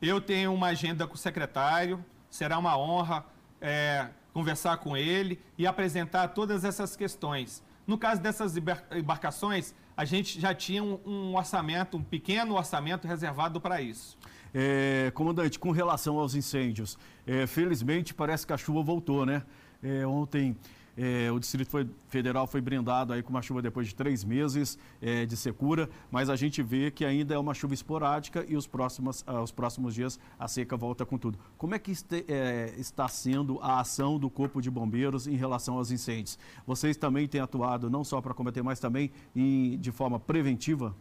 Eu 0.01 0.21
tenho 0.21 0.53
uma 0.53 0.69
agenda 0.69 1.07
com 1.07 1.15
o 1.15 1.19
secretário, 1.19 2.05
será 2.31 2.59
uma 2.59 2.77
honra 2.79 3.25
é, 3.61 4.09
conversar 4.33 4.77
com 4.79 4.97
ele 4.97 5.41
e 5.57 5.67
apresentar 5.67 6.29
todas 6.29 6.65
essas 6.65 6.95
questões. 6.95 7.63
No 7.87 7.97
caso 7.97 8.21
dessas 8.21 8.55
embarcações, 8.57 9.75
a 9.97 10.05
gente 10.05 10.41
já 10.41 10.55
tinha 10.55 10.83
um, 10.83 11.01
um 11.05 11.37
orçamento, 11.37 11.97
um 11.97 12.03
pequeno 12.03 12.55
orçamento 12.55 13.09
reservado 13.09 13.61
para 13.61 13.81
isso. 13.81 14.17
É, 14.55 15.11
comandante, 15.15 15.59
com 15.59 15.71
relação 15.71 16.19
aos 16.19 16.35
incêndios, 16.35 16.99
é, 17.27 17.47
felizmente 17.47 18.15
parece 18.15 18.47
que 18.47 18.53
a 18.53 18.57
chuva 18.57 18.83
voltou, 18.83 19.27
né? 19.27 19.43
É, 19.83 20.07
ontem 20.07 20.57
é, 20.99 21.31
o 21.31 21.39
Distrito 21.39 21.89
Federal 22.09 22.45
foi 22.49 22.61
brindado 22.61 23.13
aí 23.13 23.23
com 23.23 23.31
uma 23.31 23.41
chuva 23.41 23.63
depois 23.63 23.87
de 23.87 23.95
três 23.95 24.25
meses 24.25 24.77
é, 25.01 25.25
de 25.25 25.37
secura, 25.37 25.89
mas 26.11 26.29
a 26.29 26.35
gente 26.35 26.61
vê 26.61 26.91
que 26.91 27.05
ainda 27.05 27.35
é 27.35 27.39
uma 27.39 27.55
chuva 27.55 27.73
esporádica 27.73 28.45
e 28.49 28.57
os 28.57 28.67
próximos, 28.67 29.23
ah, 29.25 29.41
os 29.41 29.53
próximos 29.53 29.95
dias 29.95 30.19
a 30.37 30.49
seca 30.49 30.77
volta 30.77 31.07
com 31.07 31.17
tudo. 31.17 31.39
Como 31.57 31.73
é 31.73 31.79
que 31.79 31.93
este, 31.93 32.25
é, 32.27 32.75
está 32.77 33.07
sendo 33.07 33.61
a 33.63 33.79
ação 33.79 34.19
do 34.19 34.29
Corpo 34.29 34.61
de 34.61 34.69
Bombeiros 34.69 35.29
em 35.29 35.37
relação 35.37 35.77
aos 35.77 35.93
incêndios? 35.93 36.37
Vocês 36.67 36.97
também 36.97 37.29
têm 37.29 37.41
atuado 37.41 37.89
não 37.89 38.03
só 38.03 38.21
para 38.21 38.35
combater, 38.35 38.63
mas 38.65 38.81
também 38.81 39.13
em, 39.37 39.79
de 39.79 39.93
forma 39.93 40.19
preventiva? 40.19 40.97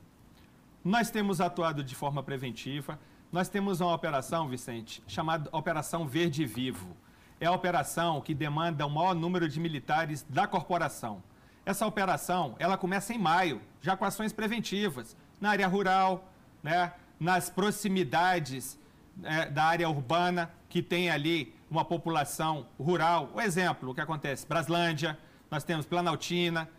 Nós 0.85 1.09
temos 1.09 1.41
atuado 1.41 1.83
de 1.83 1.95
forma 1.95 2.21
preventiva. 2.21 2.99
Nós 3.31 3.49
temos 3.49 3.81
uma 3.81 3.95
operação, 3.95 4.47
Vicente, 4.47 5.03
chamada 5.07 5.49
Operação 5.51 6.07
Verde 6.07 6.45
Vivo 6.45 6.95
é 7.39 7.45
a 7.45 7.51
operação 7.51 8.21
que 8.21 8.33
demanda 8.33 8.85
o 8.85 8.89
maior 8.89 9.13
número 9.13 9.47
de 9.47 9.59
militares 9.59 10.25
da 10.29 10.47
corporação. 10.47 11.21
Essa 11.65 11.85
operação, 11.85 12.55
ela 12.59 12.77
começa 12.77 13.13
em 13.13 13.17
maio, 13.17 13.61
já 13.81 13.95
com 13.97 14.05
ações 14.05 14.31
preventivas, 14.31 15.15
na 15.39 15.49
área 15.49 15.67
rural, 15.67 16.31
né, 16.63 16.93
nas 17.19 17.49
proximidades 17.49 18.79
é, 19.23 19.49
da 19.49 19.65
área 19.65 19.89
urbana, 19.89 20.51
que 20.69 20.81
tem 20.81 21.09
ali 21.09 21.53
uma 21.69 21.83
população 21.83 22.67
rural. 22.79 23.29
O 23.33 23.41
exemplo, 23.41 23.91
o 23.91 23.95
que 23.95 24.01
acontece? 24.01 24.47
Braslândia, 24.47 25.17
nós 25.51 25.63
temos 25.63 25.85
Planaltina, 25.85 26.69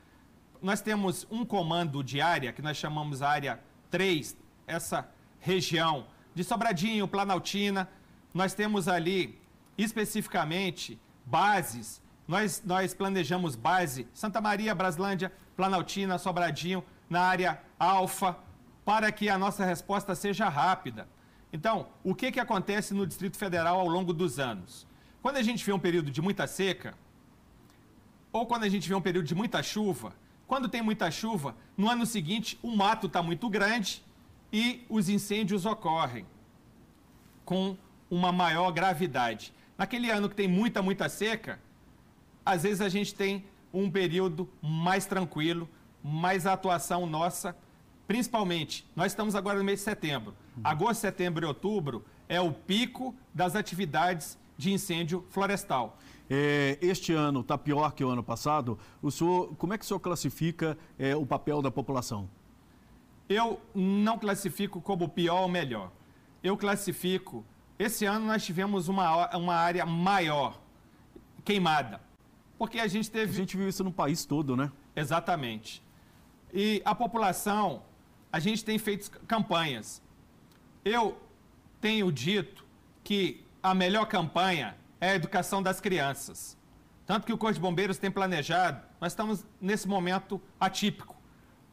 nós 0.60 0.80
temos 0.80 1.26
um 1.30 1.44
comando 1.44 2.02
de 2.02 2.20
área, 2.20 2.52
que 2.52 2.62
nós 2.62 2.76
chamamos 2.76 3.22
área 3.22 3.60
três, 3.90 4.36
essa 4.66 5.08
região 5.40 6.06
de 6.34 6.42
Sobradinho, 6.42 7.06
Planaltina, 7.06 7.88
nós 8.34 8.54
temos 8.54 8.88
ali 8.88 9.38
especificamente 9.78 11.00
bases. 11.24 12.02
Nós, 12.26 12.62
nós 12.66 12.92
planejamos 12.92 13.56
base 13.56 14.06
Santa 14.12 14.40
Maria, 14.40 14.74
Braslândia, 14.74 15.32
Planaltina, 15.56 16.18
Sobradinho, 16.18 16.84
na 17.08 17.22
área 17.22 17.62
alfa, 17.78 18.36
para 18.84 19.10
que 19.10 19.30
a 19.30 19.38
nossa 19.38 19.64
resposta 19.64 20.14
seja 20.14 20.48
rápida. 20.48 21.08
Então, 21.52 21.88
o 22.04 22.14
que, 22.14 22.30
que 22.32 22.40
acontece 22.40 22.92
no 22.92 23.06
Distrito 23.06 23.38
Federal 23.38 23.80
ao 23.80 23.88
longo 23.88 24.12
dos 24.12 24.38
anos? 24.38 24.86
Quando 25.22 25.36
a 25.36 25.42
gente 25.42 25.64
vê 25.64 25.72
um 25.72 25.78
período 25.78 26.10
de 26.10 26.20
muita 26.20 26.46
seca, 26.46 26.94
ou 28.32 28.46
quando 28.46 28.64
a 28.64 28.68
gente 28.68 28.88
vê 28.88 28.94
um 28.94 29.00
período 29.00 29.26
de 29.26 29.34
muita 29.34 29.62
chuva, 29.62 30.12
quando 30.46 30.68
tem 30.68 30.82
muita 30.82 31.10
chuva, 31.10 31.54
no 31.76 31.88
ano 31.88 32.04
seguinte 32.06 32.58
o 32.62 32.74
mato 32.76 33.06
está 33.06 33.22
muito 33.22 33.48
grande 33.48 34.02
e 34.52 34.84
os 34.88 35.08
incêndios 35.08 35.66
ocorrem 35.66 36.26
com 37.44 37.76
uma 38.10 38.32
maior 38.32 38.70
gravidade. 38.70 39.52
Naquele 39.78 40.10
ano 40.10 40.28
que 40.28 40.34
tem 40.34 40.48
muita, 40.48 40.82
muita 40.82 41.08
seca, 41.08 41.60
às 42.44 42.64
vezes 42.64 42.80
a 42.80 42.88
gente 42.88 43.14
tem 43.14 43.44
um 43.72 43.88
período 43.88 44.48
mais 44.60 45.06
tranquilo, 45.06 45.68
mais 46.02 46.46
atuação 46.46 47.06
nossa, 47.06 47.56
principalmente, 48.04 48.84
nós 48.96 49.12
estamos 49.12 49.36
agora 49.36 49.58
no 49.58 49.64
mês 49.64 49.78
de 49.78 49.84
setembro. 49.84 50.34
Agosto, 50.64 51.02
setembro 51.02 51.44
e 51.44 51.46
outubro 51.46 52.04
é 52.28 52.40
o 52.40 52.52
pico 52.52 53.14
das 53.32 53.54
atividades 53.54 54.36
de 54.56 54.72
incêndio 54.72 55.24
florestal. 55.30 55.96
É, 56.28 56.76
este 56.82 57.12
ano 57.12 57.40
está 57.40 57.56
pior 57.56 57.92
que 57.92 58.02
o 58.02 58.08
ano 58.08 58.22
passado. 58.22 58.76
O 59.00 59.12
senhor, 59.12 59.54
como 59.56 59.74
é 59.74 59.78
que 59.78 59.84
o 59.84 59.86
senhor 59.86 60.00
classifica 60.00 60.76
é, 60.98 61.14
o 61.14 61.24
papel 61.24 61.62
da 61.62 61.70
população? 61.70 62.28
Eu 63.28 63.60
não 63.74 64.18
classifico 64.18 64.80
como 64.80 65.08
pior 65.08 65.42
ou 65.42 65.48
melhor. 65.48 65.92
Eu 66.42 66.56
classifico. 66.56 67.44
Esse 67.78 68.04
ano 68.04 68.26
nós 68.26 68.44
tivemos 68.44 68.88
uma, 68.88 69.28
uma 69.36 69.54
área 69.54 69.86
maior 69.86 70.60
queimada. 71.44 72.00
Porque 72.58 72.80
a 72.80 72.88
gente 72.88 73.10
teve. 73.10 73.32
A 73.32 73.34
gente 73.34 73.56
viu 73.56 73.68
isso 73.68 73.84
no 73.84 73.92
país 73.92 74.24
todo, 74.24 74.56
né? 74.56 74.72
Exatamente. 74.96 75.82
E 76.52 76.82
a 76.84 76.94
população, 76.94 77.82
a 78.32 78.40
gente 78.40 78.64
tem 78.64 78.78
feito 78.78 79.10
campanhas. 79.26 80.02
Eu 80.84 81.16
tenho 81.80 82.10
dito 82.10 82.64
que 83.04 83.44
a 83.62 83.74
melhor 83.74 84.06
campanha 84.06 84.76
é 85.00 85.10
a 85.10 85.14
educação 85.14 85.62
das 85.62 85.80
crianças. 85.80 86.58
Tanto 87.06 87.26
que 87.26 87.32
o 87.32 87.38
Corpo 87.38 87.54
de 87.54 87.60
Bombeiros 87.60 87.96
tem 87.96 88.10
planejado, 88.10 88.82
nós 89.00 89.12
estamos 89.12 89.46
nesse 89.60 89.88
momento 89.88 90.40
atípico, 90.60 91.16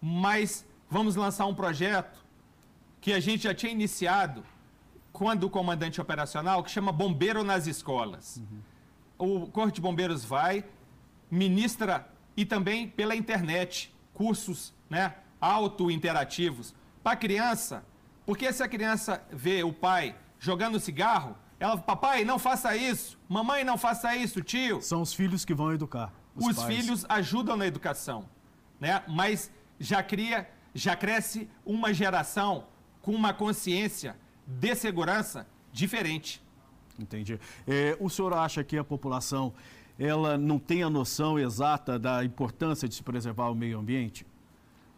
mas 0.01 0.65
vamos 0.89 1.15
lançar 1.15 1.45
um 1.45 1.53
projeto 1.53 2.23
que 3.01 3.11
a 3.11 3.19
gente 3.19 3.43
já 3.43 3.53
tinha 3.53 3.71
iniciado 3.71 4.45
quando 5.15 5.45
o 5.45 5.49
comandante 5.49 6.01
operacional, 6.01 6.61
que 6.61 6.69
chama 6.69 6.91
Bombeiro 6.91 7.41
nas 7.41 7.67
Escolas. 7.67 8.43
Uhum. 9.17 9.43
O 9.43 9.47
Corpo 9.47 9.71
de 9.71 9.79
Bombeiros 9.79 10.25
vai, 10.25 10.65
ministra 11.31 12.05
e 12.35 12.43
também 12.43 12.89
pela 12.89 13.15
internet, 13.15 13.95
cursos 14.13 14.73
né, 14.89 15.15
auto-interativos 15.39 16.75
para 17.01 17.13
a 17.13 17.15
criança, 17.15 17.85
porque 18.25 18.51
se 18.51 18.61
a 18.61 18.67
criança 18.67 19.25
vê 19.31 19.63
o 19.63 19.71
pai 19.71 20.17
jogando 20.37 20.81
cigarro, 20.81 21.33
ela, 21.61 21.77
papai, 21.77 22.25
não 22.25 22.37
faça 22.37 22.75
isso. 22.75 23.17
Mamãe, 23.29 23.63
não 23.63 23.77
faça 23.77 24.13
isso, 24.17 24.41
tio. 24.41 24.81
São 24.81 25.01
os 25.01 25.13
filhos 25.13 25.45
que 25.45 25.53
vão 25.53 25.71
educar. 25.71 26.11
Os, 26.35 26.57
os 26.57 26.63
filhos 26.65 27.05
ajudam 27.07 27.55
na 27.55 27.65
educação, 27.65 28.25
né? 28.81 29.01
Mas 29.07 29.49
já 29.79 30.03
cria, 30.03 30.49
já 30.73 30.93
cresce 30.93 31.49
uma 31.65 31.93
geração 31.93 32.65
com 33.01 33.13
uma 33.13 33.33
consciência 33.33 34.17
de 34.45 34.75
segurança 34.75 35.47
diferente. 35.71 36.41
Entendi. 36.99 37.39
É, 37.67 37.97
o 37.99 38.09
senhor 38.09 38.33
acha 38.33 38.63
que 38.63 38.77
a 38.77 38.83
população 38.83 39.53
ela 39.97 40.37
não 40.37 40.59
tem 40.59 40.83
a 40.83 40.89
noção 40.89 41.39
exata 41.39 41.97
da 41.97 42.23
importância 42.23 42.87
de 42.87 42.95
se 42.95 43.03
preservar 43.03 43.49
o 43.49 43.55
meio 43.55 43.79
ambiente? 43.79 44.25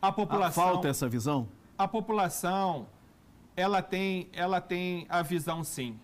A 0.02 0.12
população. 0.12 0.64
A 0.64 0.68
falta 0.68 0.88
essa 0.88 1.08
visão? 1.08 1.48
A 1.78 1.88
população, 1.88 2.88
ela 3.56 3.82
tem, 3.82 4.30
ela 4.34 4.60
tem 4.60 5.06
a 5.10 5.22
visão 5.22 5.64
sim 5.64 5.98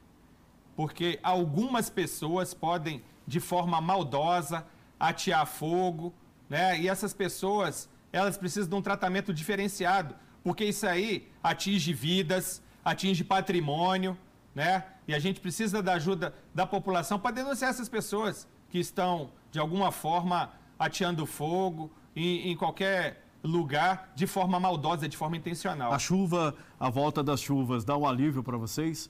porque 0.75 1.19
algumas 1.21 1.89
pessoas 1.89 2.53
podem, 2.53 3.01
de 3.27 3.39
forma 3.39 3.79
maldosa, 3.79 4.65
atear 4.99 5.45
fogo, 5.45 6.13
né? 6.49 6.79
E 6.79 6.87
essas 6.87 7.13
pessoas, 7.13 7.89
elas 8.11 8.37
precisam 8.37 8.69
de 8.69 8.75
um 8.75 8.81
tratamento 8.81 9.33
diferenciado, 9.33 10.15
porque 10.43 10.65
isso 10.65 10.87
aí 10.87 11.27
atinge 11.41 11.93
vidas, 11.93 12.61
atinge 12.83 13.23
patrimônio, 13.23 14.17
né? 14.53 14.85
E 15.07 15.13
a 15.13 15.19
gente 15.19 15.39
precisa 15.39 15.81
da 15.81 15.93
ajuda 15.93 16.33
da 16.53 16.65
população 16.65 17.19
para 17.19 17.31
denunciar 17.31 17.69
essas 17.69 17.89
pessoas 17.89 18.47
que 18.69 18.79
estão, 18.79 19.31
de 19.51 19.59
alguma 19.59 19.91
forma, 19.91 20.51
ateando 20.77 21.25
fogo 21.25 21.91
em, 22.15 22.51
em 22.51 22.55
qualquer 22.55 23.23
lugar 23.43 24.11
de 24.15 24.25
forma 24.25 24.59
maldosa, 24.59 25.07
de 25.07 25.17
forma 25.17 25.35
intencional. 25.35 25.91
A 25.91 25.99
chuva, 25.99 26.55
a 26.79 26.89
volta 26.89 27.21
das 27.21 27.41
chuvas, 27.41 27.83
dá 27.83 27.97
um 27.97 28.07
alívio 28.07 28.41
para 28.41 28.57
vocês? 28.57 29.09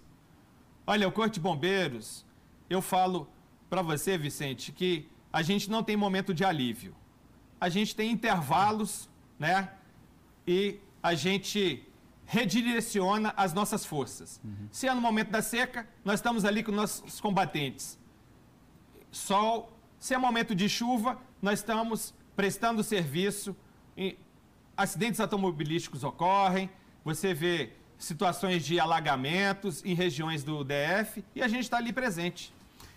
Olha, 0.86 1.08
o 1.08 1.12
Corpo 1.12 1.34
de 1.34 1.40
Bombeiros, 1.40 2.26
eu 2.70 2.82
falo 2.82 3.28
para 3.70 3.82
você, 3.82 4.18
Vicente, 4.18 4.72
que 4.72 5.08
a 5.32 5.42
gente 5.42 5.70
não 5.70 5.84
tem 5.84 5.96
momento 5.96 6.34
de 6.34 6.44
alívio. 6.44 6.96
A 7.60 7.70
gente 7.70 7.96
tem 7.96 8.12
intervalos, 8.12 9.10
né? 9.40 9.70
E 10.46 10.80
a 11.02 11.14
gente 11.14 11.88
redireciona 12.26 13.34
as 13.36 13.54
nossas 13.54 13.86
forças. 13.86 14.40
Uhum. 14.44 14.68
Se 14.72 14.88
é 14.88 14.94
no 14.94 15.02
momento 15.02 15.30
da 15.30 15.42
seca, 15.42 15.88
nós 16.04 16.16
estamos 16.16 16.46
ali 16.46 16.64
com 16.64 16.72
nossos 16.72 17.20
combatentes. 17.20 18.00
Sol, 19.12 19.72
se 20.00 20.14
é 20.14 20.18
momento 20.18 20.56
de 20.56 20.68
chuva, 20.68 21.20
nós 21.42 21.60
estamos 21.60 22.14
prestando 22.36 22.84
serviço. 22.84 23.56
acidentes 24.76 25.20
automobilísticos 25.20 26.04
ocorrem, 26.04 26.70
você 27.06 27.34
vê 27.34 27.74
situações 27.98 28.66
de 28.66 28.80
alagamentos 28.80 29.84
em 29.86 29.94
regiões 29.94 30.44
do 30.44 30.64
DF 30.64 31.24
e 31.36 31.42
a 31.42 31.48
gente 31.48 31.64
está 31.64 31.78
ali 31.78 31.94
presente. 31.94 32.54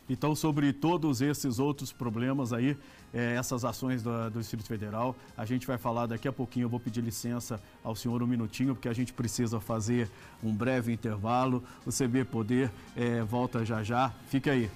Então, 0.09 0.35
sobre 0.35 0.73
todos 0.73 1.21
esses 1.21 1.59
outros 1.59 1.93
problemas 1.93 2.53
aí, 2.53 2.77
é, 3.13 3.35
essas 3.35 3.65
ações 3.65 4.03
do, 4.03 4.31
do, 4.31 4.41
Distrito 4.41 4.67
Federal, 4.67 5.17
a 5.37 5.45
gente 5.45 5.67
vai 5.67 5.79
falar 5.79 6.07
daqui 6.07 6.29
a 6.29 6.33
pouquinho. 6.33 6.65
Eu 6.65 6.69
vou 6.69 6.79
pedir 6.79 7.01
licença 7.01 7.61
ao 7.83 7.97
senhor 7.97 8.23
um 8.23 8.27
minutinho, 8.27 8.75
porque 8.75 8.89
a 8.89 8.93
gente 8.93 9.13
precisa 9.13 9.59
fazer 9.59 10.11
um 10.43 10.55
breve 10.55 10.93
intervalo. 10.93 11.63
O 11.85 11.91
CB 11.91 12.25
Poder 12.25 12.71
é, 12.97 13.23
volta 13.23 13.65
já 13.65 13.83
já. 13.83 14.13
Fique 14.29 14.49
aí. 14.49 14.71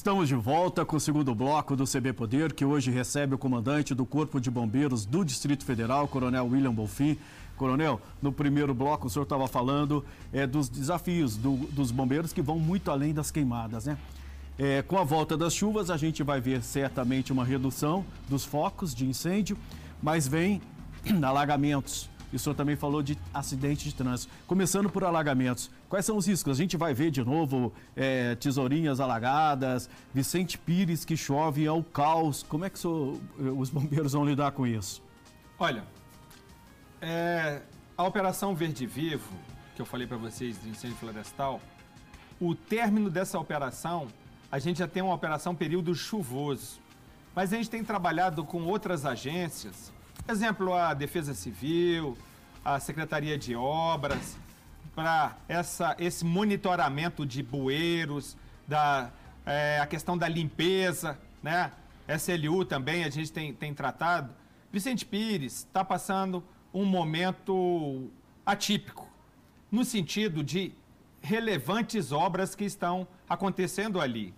Estamos 0.00 0.28
de 0.28 0.34
volta 0.34 0.82
com 0.82 0.96
o 0.96 1.00
segundo 1.00 1.34
bloco 1.34 1.76
do 1.76 1.84
CB 1.84 2.14
Poder, 2.14 2.54
que 2.54 2.64
hoje 2.64 2.90
recebe 2.90 3.34
o 3.34 3.38
comandante 3.38 3.94
do 3.94 4.06
Corpo 4.06 4.40
de 4.40 4.50
Bombeiros 4.50 5.04
do 5.04 5.22
Distrito 5.22 5.62
Federal, 5.62 6.08
Coronel 6.08 6.46
William 6.46 6.72
Bonfim. 6.72 7.18
Coronel, 7.54 8.00
no 8.22 8.32
primeiro 8.32 8.72
bloco 8.72 9.08
o 9.08 9.10
senhor 9.10 9.24
estava 9.24 9.46
falando 9.46 10.02
é, 10.32 10.46
dos 10.46 10.70
desafios 10.70 11.36
do, 11.36 11.54
dos 11.70 11.90
bombeiros 11.90 12.32
que 12.32 12.40
vão 12.40 12.58
muito 12.58 12.90
além 12.90 13.12
das 13.12 13.30
queimadas, 13.30 13.84
né? 13.84 13.98
É, 14.58 14.80
com 14.80 14.96
a 14.96 15.04
volta 15.04 15.36
das 15.36 15.52
chuvas, 15.52 15.90
a 15.90 15.98
gente 15.98 16.22
vai 16.22 16.40
ver 16.40 16.62
certamente 16.62 17.30
uma 17.30 17.44
redução 17.44 18.02
dos 18.26 18.42
focos 18.42 18.94
de 18.94 19.04
incêndio, 19.04 19.54
mas 20.02 20.26
vem 20.26 20.62
alagamentos, 21.22 22.08
e 22.32 22.36
o 22.36 22.38
senhor 22.38 22.54
também 22.54 22.76
falou 22.76 23.02
de 23.02 23.18
acidentes 23.34 23.84
de 23.84 23.94
trânsito. 23.94 24.32
Começando 24.46 24.88
por 24.88 25.04
alagamentos, 25.04 25.70
quais 25.88 26.04
são 26.04 26.16
os 26.16 26.26
riscos? 26.26 26.52
A 26.52 26.62
gente 26.62 26.76
vai 26.76 26.94
ver 26.94 27.10
de 27.10 27.24
novo 27.24 27.72
é, 27.96 28.34
tesourinhas 28.36 29.00
alagadas, 29.00 29.90
Vicente 30.14 30.56
Pires 30.56 31.04
que 31.04 31.16
chove 31.16 31.66
ao 31.66 31.82
caos. 31.82 32.42
Como 32.42 32.64
é 32.64 32.70
que 32.70 32.78
senhor, 32.78 33.18
os 33.38 33.70
bombeiros 33.70 34.12
vão 34.12 34.24
lidar 34.24 34.52
com 34.52 34.66
isso? 34.66 35.02
Olha, 35.58 35.84
é, 37.00 37.62
a 37.96 38.04
Operação 38.04 38.54
Verde 38.54 38.86
Vivo, 38.86 39.32
que 39.74 39.82
eu 39.82 39.86
falei 39.86 40.06
para 40.06 40.16
vocês 40.16 40.60
de 40.62 40.68
incêndio 40.68 40.96
florestal, 40.96 41.60
o 42.40 42.54
término 42.54 43.10
dessa 43.10 43.38
operação, 43.38 44.08
a 44.50 44.58
gente 44.58 44.78
já 44.78 44.88
tem 44.88 45.02
uma 45.02 45.14
operação 45.14 45.54
período 45.54 45.94
chuvoso. 45.94 46.80
Mas 47.34 47.52
a 47.52 47.56
gente 47.56 47.70
tem 47.70 47.84
trabalhado 47.84 48.44
com 48.44 48.62
outras 48.64 49.06
agências 49.06 49.92
Exemplo, 50.30 50.72
a 50.72 50.94
Defesa 50.94 51.34
Civil, 51.34 52.16
a 52.64 52.78
Secretaria 52.78 53.36
de 53.36 53.56
Obras, 53.56 54.38
para 54.94 55.36
esse 55.98 56.24
monitoramento 56.24 57.26
de 57.26 57.42
bueiros, 57.42 58.36
da, 58.64 59.10
é, 59.44 59.80
a 59.80 59.86
questão 59.88 60.16
da 60.16 60.28
limpeza, 60.28 61.18
né? 61.42 61.72
SLU 62.16 62.64
também 62.64 63.02
a 63.02 63.10
gente 63.10 63.32
tem, 63.32 63.52
tem 63.52 63.74
tratado. 63.74 64.32
Vicente 64.72 65.04
Pires 65.04 65.64
está 65.64 65.84
passando 65.84 66.44
um 66.72 66.84
momento 66.84 68.08
atípico, 68.46 69.08
no 69.68 69.84
sentido 69.84 70.44
de 70.44 70.72
relevantes 71.20 72.12
obras 72.12 72.54
que 72.54 72.64
estão 72.64 73.08
acontecendo 73.28 74.00
ali. 74.00 74.32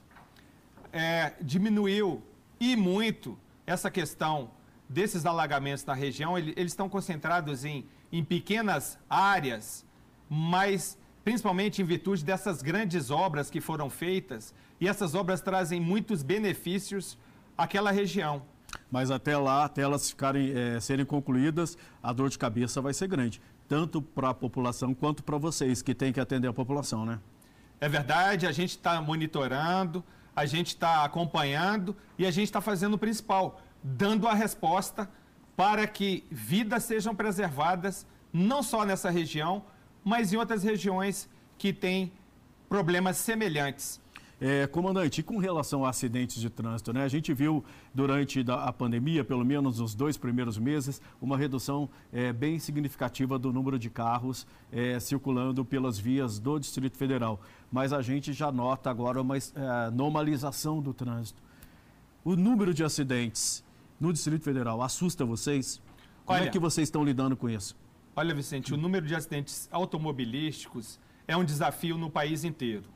É, 0.90 1.35
diminuiu 1.42 2.22
e 2.59 2.76
muito 2.76 3.38
essa 3.66 3.90
questão 3.90 4.50
desses 4.92 5.26
alagamentos 5.26 5.85
na 5.85 5.94
região, 5.94 6.38
eles 6.38 6.72
estão 6.72 6.88
concentrados 6.88 7.64
em, 7.64 7.87
em 8.12 8.22
pequenas 8.22 8.98
áreas, 9.09 9.85
mas 10.28 10.98
principalmente 11.24 11.81
em 11.81 11.85
virtude 11.85 12.24
dessas 12.24 12.62
grandes 12.62 13.11
obras 13.11 13.50
que 13.50 13.61
foram 13.61 13.88
feitas, 13.88 14.55
e 14.81 14.88
essas 14.88 15.14
obras 15.14 15.40
trazem 15.40 15.81
muitos 15.81 16.22
benefícios 16.22 17.16
àquela 17.57 17.90
região. 17.90 18.42
Mas 18.90 19.11
até 19.11 19.37
lá, 19.37 19.64
até 19.64 19.83
elas 19.83 20.11
ficarem, 20.11 20.52
é, 20.52 20.81
serem 20.81 21.05
concluídas, 21.05 21.78
a 22.02 22.12
dor 22.12 22.28
de 22.28 22.38
cabeça 22.38 22.81
vai 22.81 22.92
ser 22.92 23.09
grande, 23.09 23.40
tanto 23.68 24.02
para 24.02 24.31
a 24.31 24.35
população 24.35 24.92
quanto 24.94 25.22
para 25.22 25.38
vocês 25.38 25.81
que 25.83 25.94
têm 25.94 26.12
que 26.12 26.20
atender 26.20 26.48
a 26.48 26.52
população, 26.52 27.07
né? 27.07 27.20
É 27.81 27.88
verdade, 27.88 28.46
a 28.46 28.52
gente 28.52 28.70
está 28.70 29.00
monitorando, 29.00 30.05
a 30.35 30.46
gente 30.46 30.68
está 30.68 31.05
acompanhando 31.05 31.96
e 32.18 32.26
a 32.26 32.31
gente 32.31 32.44
está 32.44 32.61
fazendo 32.61 32.94
o 32.94 32.98
principal, 32.98 33.61
dando 33.83 34.29
a 34.29 34.35
resposta 34.35 35.09
para 35.57 35.87
que 35.87 36.25
vidas 36.31 36.85
sejam 36.85 37.14
preservadas, 37.14 38.07
não 38.33 38.62
só 38.62 38.85
nessa 38.85 39.11
região, 39.11 39.64
mas 40.05 40.33
em 40.33 40.37
outras 40.37 40.62
regiões 40.62 41.29
que 41.59 41.73
têm 41.73 42.12
problemas 42.68 43.16
semelhantes. 43.18 44.01
É, 44.45 44.66
comandante, 44.66 45.21
e 45.21 45.23
com 45.23 45.38
relação 45.38 45.85
a 45.85 45.90
acidentes 45.90 46.40
de 46.40 46.51
trânsito, 46.51 46.92
né? 46.92 47.05
A 47.05 47.09
gente 47.09 47.33
viu 47.33 47.64
durante 47.95 48.45
a 48.49 48.73
pandemia, 48.73 49.23
pelo 49.23 49.45
menos 49.45 49.79
nos 49.79 49.95
dois 49.95 50.16
primeiros 50.16 50.59
meses, 50.59 51.01
uma 51.21 51.38
redução 51.38 51.88
é, 52.12 52.33
bem 52.33 52.59
significativa 52.59 53.38
do 53.38 53.53
número 53.53 53.79
de 53.79 53.88
carros 53.88 54.45
é, 54.73 54.99
circulando 54.99 55.64
pelas 55.64 55.97
vias 55.97 56.40
do 56.40 56.59
Distrito 56.59 56.97
Federal. 56.97 57.40
Mas 57.71 57.92
a 57.92 58.03
gente 58.03 58.33
já 58.33 58.51
nota 58.51 58.90
agora 58.90 59.23
uma 59.23 59.37
é, 59.37 59.40
normalização 59.92 60.83
do 60.83 60.92
trânsito. 60.92 61.40
O 62.25 62.35
número 62.35 62.75
de 62.75 62.83
acidentes 62.83 63.62
no 64.02 64.12
Distrito 64.12 64.42
Federal 64.42 64.82
assusta 64.82 65.24
vocês? 65.24 65.80
Como 66.24 66.36
é 66.36 66.42
Olha, 66.42 66.48
é 66.48 66.50
que 66.50 66.58
vocês 66.58 66.88
estão 66.88 67.04
lidando 67.04 67.36
com 67.36 67.48
isso? 67.48 67.76
Olha, 68.16 68.34
Vicente, 68.34 68.74
o 68.74 68.76
número 68.76 69.06
de 69.06 69.14
acidentes 69.14 69.68
automobilísticos 69.70 70.98
é 71.26 71.36
um 71.36 71.44
desafio 71.44 71.96
no 71.96 72.10
país 72.10 72.42
inteiro. 72.42 72.90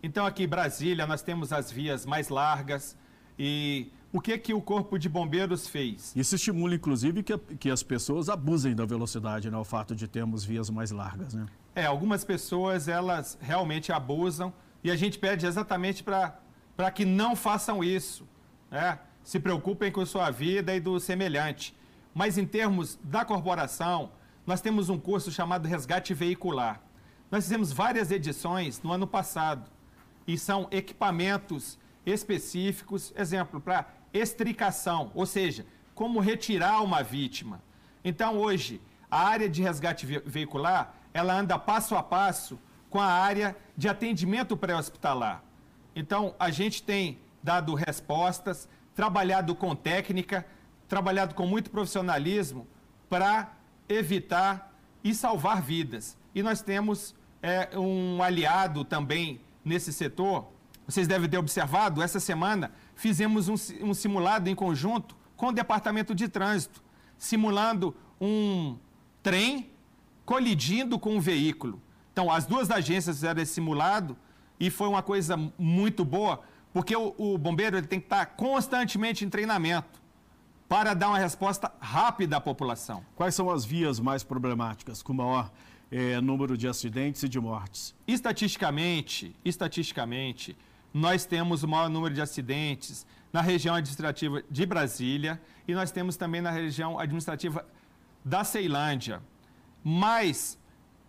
Então, 0.00 0.24
aqui 0.24 0.44
em 0.44 0.48
Brasília, 0.48 1.04
nós 1.04 1.20
temos 1.20 1.52
as 1.52 1.70
vias 1.70 2.06
mais 2.06 2.28
largas 2.28 2.96
e 3.36 3.90
o 4.12 4.20
que 4.20 4.38
que 4.38 4.54
o 4.54 4.60
Corpo 4.60 4.98
de 4.98 5.08
Bombeiros 5.08 5.66
fez? 5.66 6.12
Isso 6.14 6.36
estimula, 6.36 6.76
inclusive, 6.76 7.24
que, 7.24 7.36
que 7.38 7.68
as 7.68 7.82
pessoas 7.82 8.28
abusem 8.28 8.74
da 8.74 8.84
velocidade, 8.84 9.50
né? 9.50 9.56
O 9.56 9.64
fato 9.64 9.96
de 9.96 10.06
termos 10.06 10.44
vias 10.44 10.70
mais 10.70 10.92
largas, 10.92 11.34
né? 11.34 11.46
É, 11.74 11.86
algumas 11.86 12.24
pessoas, 12.24 12.86
elas 12.86 13.36
realmente 13.40 13.90
abusam 13.92 14.52
e 14.84 14.92
a 14.92 14.96
gente 14.96 15.18
pede 15.18 15.44
exatamente 15.44 16.04
para 16.04 16.90
que 16.94 17.04
não 17.04 17.34
façam 17.34 17.82
isso, 17.82 18.28
né? 18.70 19.00
Se 19.22 19.38
preocupem 19.38 19.90
com 19.92 20.04
sua 20.04 20.30
vida 20.30 20.74
e 20.74 20.80
do 20.80 20.98
semelhante. 20.98 21.76
Mas 22.14 22.36
em 22.36 22.46
termos 22.46 22.98
da 23.02 23.24
corporação, 23.24 24.10
nós 24.46 24.60
temos 24.60 24.88
um 24.88 24.98
curso 24.98 25.30
chamado 25.30 25.68
Resgate 25.68 26.12
Veicular. 26.12 26.80
Nós 27.30 27.44
fizemos 27.44 27.72
várias 27.72 28.10
edições 28.10 28.82
no 28.82 28.92
ano 28.92 29.06
passado 29.06 29.70
e 30.26 30.36
são 30.36 30.68
equipamentos 30.70 31.78
específicos, 32.04 33.12
exemplo, 33.16 33.60
para 33.60 33.86
extricação, 34.12 35.10
ou 35.14 35.24
seja, 35.24 35.64
como 35.94 36.20
retirar 36.20 36.82
uma 36.82 37.02
vítima. 37.02 37.62
Então, 38.04 38.36
hoje, 38.36 38.80
a 39.10 39.26
área 39.26 39.48
de 39.48 39.62
resgate 39.62 40.04
veicular, 40.04 40.94
ela 41.14 41.34
anda 41.34 41.58
passo 41.58 41.94
a 41.94 42.02
passo 42.02 42.58
com 42.90 43.00
a 43.00 43.06
área 43.06 43.56
de 43.76 43.88
atendimento 43.88 44.56
pré-hospitalar. 44.56 45.42
Então, 45.94 46.34
a 46.38 46.50
gente 46.50 46.82
tem 46.82 47.18
dado 47.42 47.74
respostas, 47.74 48.68
trabalhado 48.94 49.54
com 49.54 49.74
técnica, 49.74 50.46
trabalhado 50.88 51.34
com 51.34 51.46
muito 51.46 51.70
profissionalismo 51.70 52.66
para 53.08 53.52
evitar 53.88 54.74
e 55.02 55.14
salvar 55.14 55.62
vidas. 55.62 56.16
E 56.34 56.42
nós 56.42 56.62
temos 56.62 57.14
é, 57.42 57.78
um 57.78 58.22
aliado 58.22 58.84
também 58.84 59.40
nesse 59.64 59.92
setor. 59.92 60.48
Vocês 60.86 61.06
devem 61.06 61.28
ter 61.28 61.38
observado, 61.38 62.02
essa 62.02 62.20
semana 62.20 62.72
fizemos 62.94 63.48
um, 63.48 63.54
um 63.82 63.94
simulado 63.94 64.48
em 64.48 64.54
conjunto 64.54 65.16
com 65.36 65.48
o 65.48 65.52
Departamento 65.52 66.14
de 66.14 66.28
Trânsito, 66.28 66.82
simulando 67.18 67.96
um 68.20 68.76
trem 69.22 69.70
colidindo 70.24 70.98
com 70.98 71.16
um 71.16 71.20
veículo. 71.20 71.80
Então, 72.12 72.30
as 72.30 72.46
duas 72.46 72.70
agências 72.70 73.16
fizeram 73.16 73.40
esse 73.40 73.54
simulado 73.54 74.16
e 74.60 74.70
foi 74.70 74.86
uma 74.86 75.02
coisa 75.02 75.36
muito 75.58 76.04
boa, 76.04 76.42
porque 76.72 76.96
o, 76.96 77.14
o 77.18 77.38
bombeiro 77.38 77.76
ele 77.76 77.86
tem 77.86 78.00
que 78.00 78.06
estar 78.06 78.24
constantemente 78.26 79.24
em 79.24 79.28
treinamento 79.28 80.00
para 80.68 80.94
dar 80.94 81.08
uma 81.08 81.18
resposta 81.18 81.70
rápida 81.80 82.38
à 82.38 82.40
população. 82.40 83.04
Quais 83.14 83.34
são 83.34 83.50
as 83.50 83.64
vias 83.64 84.00
mais 84.00 84.22
problemáticas 84.22 85.02
com 85.02 85.12
maior 85.12 85.52
é, 85.90 86.20
número 86.20 86.56
de 86.56 86.66
acidentes 86.66 87.22
e 87.22 87.28
de 87.28 87.38
mortes? 87.38 87.94
Estatisticamente, 88.06 89.36
estatisticamente, 89.44 90.56
nós 90.94 91.26
temos 91.26 91.62
o 91.62 91.68
maior 91.68 91.90
número 91.90 92.14
de 92.14 92.22
acidentes 92.22 93.06
na 93.32 93.40
região 93.40 93.74
administrativa 93.74 94.42
de 94.50 94.64
Brasília 94.64 95.40
e 95.68 95.74
nós 95.74 95.90
temos 95.90 96.16
também 96.16 96.40
na 96.40 96.50
região 96.50 96.98
administrativa 96.98 97.66
da 98.24 98.44
Ceilândia. 98.44 99.22
Mas 99.84 100.58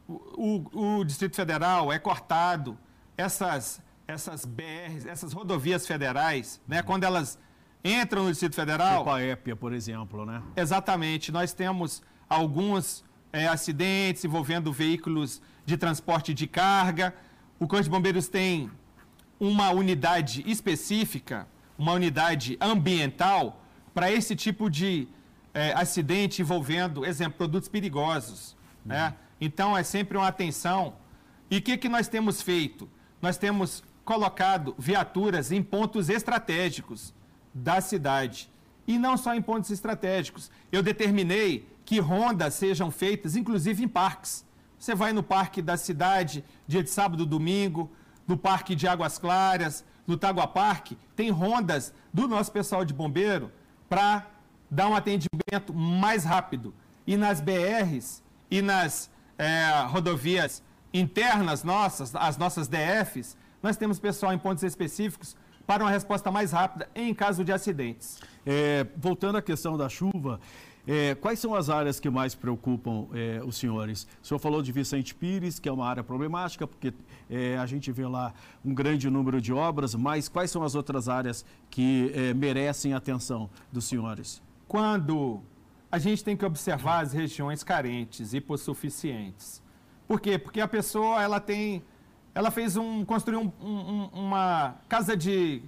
o, 0.08 0.64
o, 0.74 0.98
o 1.00 1.04
Distrito 1.06 1.36
Federal 1.36 1.92
é 1.92 2.00
cortado, 2.00 2.78
essas, 3.16 3.82
essas 4.08 4.46
BRs, 4.46 5.06
essas 5.06 5.34
rodovias 5.34 5.88
federais, 5.88 6.62
né, 6.68 6.82
quando 6.82 7.04
elas 7.04 7.40
entram 7.84 8.24
no 8.24 8.30
Distrito 8.30 8.56
Federal. 8.56 9.00
Tipo 9.00 9.10
a 9.12 9.22
Épia, 9.22 9.56
por 9.56 9.74
exemplo, 9.74 10.26
né? 10.26 10.42
Exatamente. 10.56 11.32
Nós 11.32 11.54
temos 11.54 12.02
alguns 12.30 13.04
é, 13.32 13.48
acidentes 13.48 14.24
envolvendo 14.24 14.72
veículos 14.72 15.42
de 15.66 15.76
transporte 15.76 16.34
de 16.34 16.48
carga. 16.48 17.14
O 17.60 17.68
Corpo 17.68 17.84
de 17.84 17.90
Bombeiros 17.90 18.28
tem 18.28 18.72
uma 19.40 19.72
unidade 19.72 20.44
específica, 20.50 21.48
uma 21.78 21.92
unidade 21.94 22.58
ambiental, 22.62 23.62
para 23.94 24.12
esse 24.12 24.36
tipo 24.36 24.70
de 24.70 25.08
é, 25.54 25.74
acidente 25.74 26.42
envolvendo, 26.42 27.06
exemplo, 27.06 27.38
produtos 27.38 27.70
perigosos. 27.70 28.56
Né? 28.86 29.08
Uhum. 29.08 29.14
Então, 29.42 29.78
é 29.78 29.84
sempre 29.84 30.18
uma 30.18 30.28
atenção. 30.28 30.96
E 31.52 31.58
o 31.58 31.62
que, 31.62 31.78
que 31.78 31.90
nós 31.90 32.08
temos 32.08 32.42
feito? 32.42 32.90
Nós 33.22 33.38
temos 33.38 33.84
colocado 34.04 34.76
viaturas 34.78 35.52
em 35.52 35.62
pontos 35.64 36.10
estratégicos 36.10 37.14
da 37.54 37.82
cidade. 37.82 38.50
E 38.88 38.98
não 38.98 39.16
só 39.16 39.34
em 39.34 39.42
pontos 39.42 39.72
estratégicos. 39.72 40.52
Eu 40.72 40.84
determinei 40.84 41.68
que 41.86 42.00
rondas 42.00 42.54
sejam 42.56 42.92
feitas, 42.92 43.36
inclusive 43.36 43.84
em 43.84 43.88
parques. 43.88 44.46
Você 44.78 44.94
vai 44.94 45.14
no 45.14 45.24
parque 45.24 45.62
da 45.62 45.78
cidade, 45.78 46.44
dia 46.68 46.84
de 46.84 46.90
sábado, 46.90 47.26
domingo, 47.26 47.90
no 48.28 48.38
parque 48.38 48.76
de 48.76 48.88
Águas 48.88 49.18
Claras, 49.18 49.86
no 50.06 50.18
Tagua 50.18 50.48
Parque, 50.48 50.98
tem 51.16 51.30
rondas 51.30 51.94
do 52.14 52.28
nosso 52.28 52.52
pessoal 52.52 52.84
de 52.84 52.94
bombeiro 52.94 53.52
para 53.88 54.28
dar 54.70 54.88
um 54.90 54.96
atendimento 54.96 55.74
mais 55.74 56.26
rápido. 56.26 56.74
E 57.06 57.16
nas 57.16 57.42
BRs 57.42 58.22
e 58.50 58.62
nas 58.62 59.10
é, 59.38 59.86
rodovias 59.88 60.62
internas 60.94 61.64
nossas, 61.64 62.16
as 62.16 62.38
nossas 62.38 62.68
DFs, 62.68 63.38
nós 63.64 63.78
temos 63.78 63.98
pessoal 63.98 64.34
em 64.34 64.38
pontos 64.38 64.64
específicos 64.64 65.36
para 65.66 65.84
uma 65.84 65.90
resposta 65.90 66.30
mais 66.30 66.52
rápida 66.52 66.90
em 66.94 67.14
caso 67.14 67.44
de 67.44 67.54
acidentes. 67.54 68.20
É, 68.46 68.86
voltando 68.98 69.38
à 69.38 69.42
questão 69.42 69.78
da 69.78 69.88
chuva, 69.88 70.42
é, 70.86 71.16
quais 71.16 71.40
são 71.40 71.56
as 71.56 71.70
áreas 71.70 71.98
que 71.98 72.10
mais 72.10 72.36
preocupam 72.36 73.08
é, 73.14 73.42
os 73.46 73.56
senhores? 73.56 74.06
O 74.22 74.28
senhor 74.28 74.40
falou 74.40 74.62
de 74.62 74.74
Vicente 74.74 75.16
Pires, 75.16 75.60
que 75.60 75.70
é 75.70 75.72
uma 75.72 75.88
área 75.88 76.04
problemática, 76.04 76.68
porque 76.68 76.94
é, 77.30 77.58
a 77.58 77.66
gente 77.66 77.90
vê 77.90 78.06
lá 78.06 78.34
um 78.66 78.74
grande 78.74 79.10
número 79.10 79.40
de 79.40 79.54
obras, 79.54 79.96
mas 79.96 80.28
quais 80.28 80.52
são 80.52 80.62
as 80.62 80.76
outras 80.76 81.08
áreas 81.08 81.46
que 81.70 82.12
é, 82.14 82.34
merecem 82.34 82.94
atenção 82.94 83.50
dos 83.72 83.86
senhores? 83.86 84.42
Quando 84.68 85.42
a 85.90 86.00
gente 86.00 86.24
tem 86.24 86.36
que 86.36 86.44
observar 86.44 87.04
as 87.04 87.14
regiões 87.14 87.64
carentes, 87.64 88.34
hipossuficientes. 88.34 89.62
Por 90.08 90.20
quê? 90.20 90.40
Porque 90.40 90.60
a 90.60 90.68
pessoa 90.68 91.22
ela 91.22 91.40
tem 91.40 91.84
ela 92.36 92.50
fez 92.50 92.76
um, 92.76 93.06
construiu 93.06 93.42
um, 93.42 93.52
um, 93.62 94.10
uma 94.14 94.76
casa 94.90 95.16
de 95.16 95.62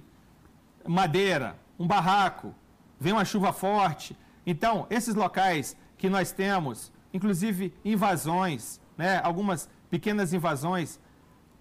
madeira, 0.86 1.56
um 1.78 1.86
barraco, 1.86 2.54
vem 2.98 3.12
uma 3.12 3.24
chuva 3.24 3.52
forte. 3.52 4.16
Então, 4.44 4.86
esses 4.90 5.14
locais 5.14 5.76
que 5.96 6.08
nós 6.08 6.32
temos, 6.32 6.92
inclusive 7.12 7.72
invasões, 7.84 8.80
né, 8.96 9.20
algumas 9.22 9.68
pequenas 9.90 10.32
invasões 10.32 10.98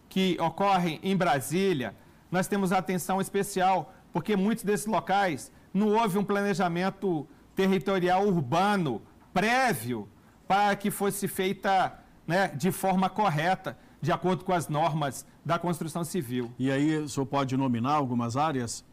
que 0.10 0.38
ocorrem 0.40 1.00
em 1.04 1.16
Brasília, 1.16 1.96
nós 2.32 2.48
temos 2.48 2.72
atenção 2.72 3.22
especial, 3.22 3.94
porque 4.12 4.36
muitos 4.36 4.64
desses 4.64 4.88
locais 4.88 5.52
não 5.74 5.90
houve 5.90 6.18
um 6.18 6.24
planejamento 6.24 7.28
territorial 7.56 8.26
urbano 8.26 9.02
prévio 9.34 10.08
para 10.48 10.76
que 10.76 10.90
fosse 10.90 11.28
feita 11.28 12.00
né, 12.26 12.48
de 12.50 12.72
forma 12.72 13.10
correta 13.10 13.78
de 14.06 14.12
acordo 14.12 14.46
com 14.46 14.54
as 14.54 14.70
normas 14.70 15.26
da 15.44 15.58
construção 15.58 16.04
civil. 16.04 16.54
E 16.60 16.72
aí, 16.72 16.98
o 16.98 17.10
senhor 17.10 17.26
pode 17.26 17.58
nominar 17.58 17.94
algumas 17.94 18.38
áreas? 18.38 18.86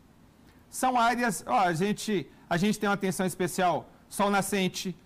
São 0.70 0.98
áreas, 0.98 1.44
ó, 1.46 1.60
a 1.60 1.74
gente, 1.74 2.26
a 2.48 2.56
gente 2.56 2.78
tem 2.80 2.88
uma 2.88 2.94
atenção 2.94 3.26
especial 3.26 3.88
sol 4.08 4.30
nascente, 4.30 4.96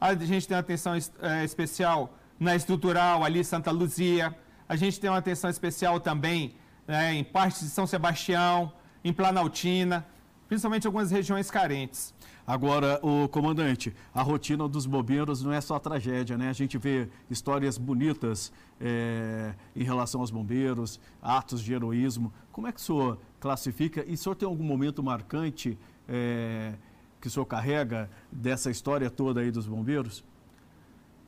a 0.00 0.14
gente 0.14 0.48
tem 0.48 0.56
uma 0.56 0.60
atenção 0.60 0.94
é, 1.20 1.44
especial 1.44 2.12
na 2.40 2.56
estrutural 2.56 3.22
ali 3.22 3.44
Santa 3.44 3.70
Luzia, 3.70 4.36
a 4.68 4.74
gente 4.74 4.98
tem 4.98 5.08
uma 5.08 5.18
atenção 5.18 5.48
especial 5.48 6.00
também 6.00 6.56
né, 6.86 7.14
em 7.14 7.22
partes 7.22 7.60
de 7.60 7.68
São 7.68 7.86
Sebastião, 7.86 8.72
em 9.04 9.12
Planaltina, 9.12 10.04
principalmente 10.48 10.88
algumas 10.88 11.12
regiões 11.12 11.50
carentes. 11.52 12.12
Agora, 12.46 12.98
o 13.02 13.28
comandante, 13.28 13.94
a 14.12 14.20
rotina 14.20 14.66
dos 14.68 14.84
bombeiros 14.84 15.42
não 15.42 15.52
é 15.52 15.60
só 15.60 15.78
tragédia, 15.78 16.36
né? 16.36 16.48
A 16.48 16.52
gente 16.52 16.76
vê 16.76 17.08
histórias 17.30 17.78
bonitas 17.78 18.52
é, 18.80 19.54
em 19.76 19.84
relação 19.84 20.20
aos 20.20 20.30
bombeiros, 20.30 21.00
atos 21.22 21.62
de 21.62 21.72
heroísmo. 21.72 22.32
Como 22.50 22.66
é 22.66 22.72
que 22.72 22.80
o 22.80 22.82
senhor 22.82 23.18
classifica? 23.38 24.04
E 24.08 24.14
o 24.14 24.18
senhor 24.18 24.34
tem 24.34 24.48
algum 24.48 24.64
momento 24.64 25.02
marcante 25.02 25.78
é, 26.08 26.74
que 27.20 27.28
o 27.28 27.30
senhor 27.30 27.46
carrega 27.46 28.10
dessa 28.30 28.70
história 28.70 29.08
toda 29.08 29.40
aí 29.40 29.52
dos 29.52 29.66
bombeiros? 29.68 30.24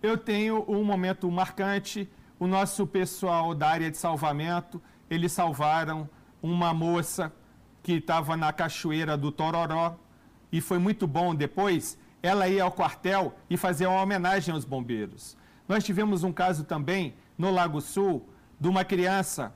Eu 0.03 0.19
tenho 0.19 0.65
um 0.69 0.83
momento 0.83 1.31
marcante. 1.31 2.11
O 2.41 2.49
nosso 2.49 2.85
pessoal 2.85 3.55
da 3.55 3.69
área 3.69 3.89
de 3.89 3.97
salvamento, 3.97 4.83
eles 5.09 5.31
salvaram 5.31 6.09
uma 6.43 6.75
moça 6.75 7.33
que 7.83 7.93
estava 7.95 8.37
na 8.37 8.53
cachoeira 8.53 9.17
do 9.17 9.31
Tororó 9.31 9.97
e 10.55 10.61
foi 10.61 10.79
muito 10.79 11.05
bom 11.05 11.35
depois 11.35 11.99
ela 12.23 12.47
ir 12.49 12.61
ao 12.61 12.71
quartel 12.71 13.35
e 13.51 13.57
fazer 13.57 13.89
uma 13.89 14.01
homenagem 14.01 14.55
aos 14.55 14.65
bombeiros. 14.65 15.37
Nós 15.67 15.83
tivemos 15.83 16.23
um 16.23 16.33
caso 16.33 16.63
também 16.63 17.17
no 17.37 17.51
Lago 17.51 17.81
Sul 17.81 18.25
de 18.61 18.69
uma 18.69 18.85
criança, 18.85 19.53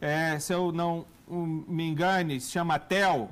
é, 0.00 0.40
se 0.40 0.52
eu 0.52 0.72
não 0.72 1.06
me 1.28 1.88
engane, 1.88 2.40
se 2.40 2.50
chama 2.50 2.80
Tel. 2.80 3.30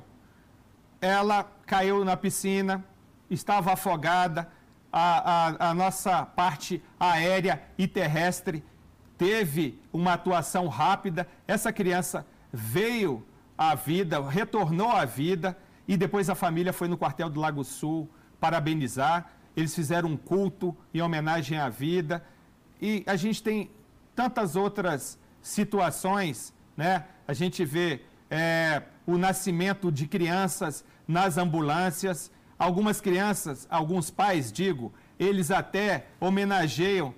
Ela 1.00 1.42
caiu 1.66 2.04
na 2.04 2.16
piscina, 2.16 2.84
estava 3.28 3.72
afogada, 3.72 4.48
a, 4.92 5.48
a, 5.66 5.70
a 5.70 5.74
nossa 5.74 6.24
parte 6.24 6.80
aérea 7.00 7.60
e 7.76 7.88
terrestre 7.88 8.62
teve 9.18 9.76
uma 9.92 10.12
atuação 10.12 10.68
rápida. 10.68 11.26
Essa 11.48 11.72
criança 11.72 12.24
veio 12.52 13.26
à 13.56 13.74
vida, 13.74 14.20
retornou 14.20 14.92
à 14.92 15.04
vida 15.04 15.56
e 15.88 15.96
depois 15.96 16.28
a 16.28 16.34
família 16.34 16.72
foi 16.72 16.86
no 16.86 16.98
quartel 16.98 17.30
do 17.30 17.40
Lago 17.40 17.64
Sul 17.64 18.08
parabenizar. 18.38 19.32
Eles 19.56 19.74
fizeram 19.74 20.10
um 20.10 20.16
culto 20.16 20.76
em 20.92 21.00
homenagem 21.00 21.58
à 21.58 21.70
vida. 21.70 22.22
E 22.80 23.02
a 23.06 23.16
gente 23.16 23.42
tem 23.42 23.70
tantas 24.14 24.54
outras 24.54 25.18
situações, 25.40 26.52
né? 26.76 27.06
A 27.26 27.32
gente 27.32 27.64
vê 27.64 28.02
é, 28.30 28.82
o 29.06 29.16
nascimento 29.16 29.90
de 29.90 30.06
crianças 30.06 30.84
nas 31.06 31.38
ambulâncias. 31.38 32.30
Algumas 32.58 33.00
crianças, 33.00 33.66
alguns 33.70 34.10
pais, 34.10 34.52
digo, 34.52 34.92
eles 35.18 35.50
até 35.50 36.08
homenageiam 36.20 37.14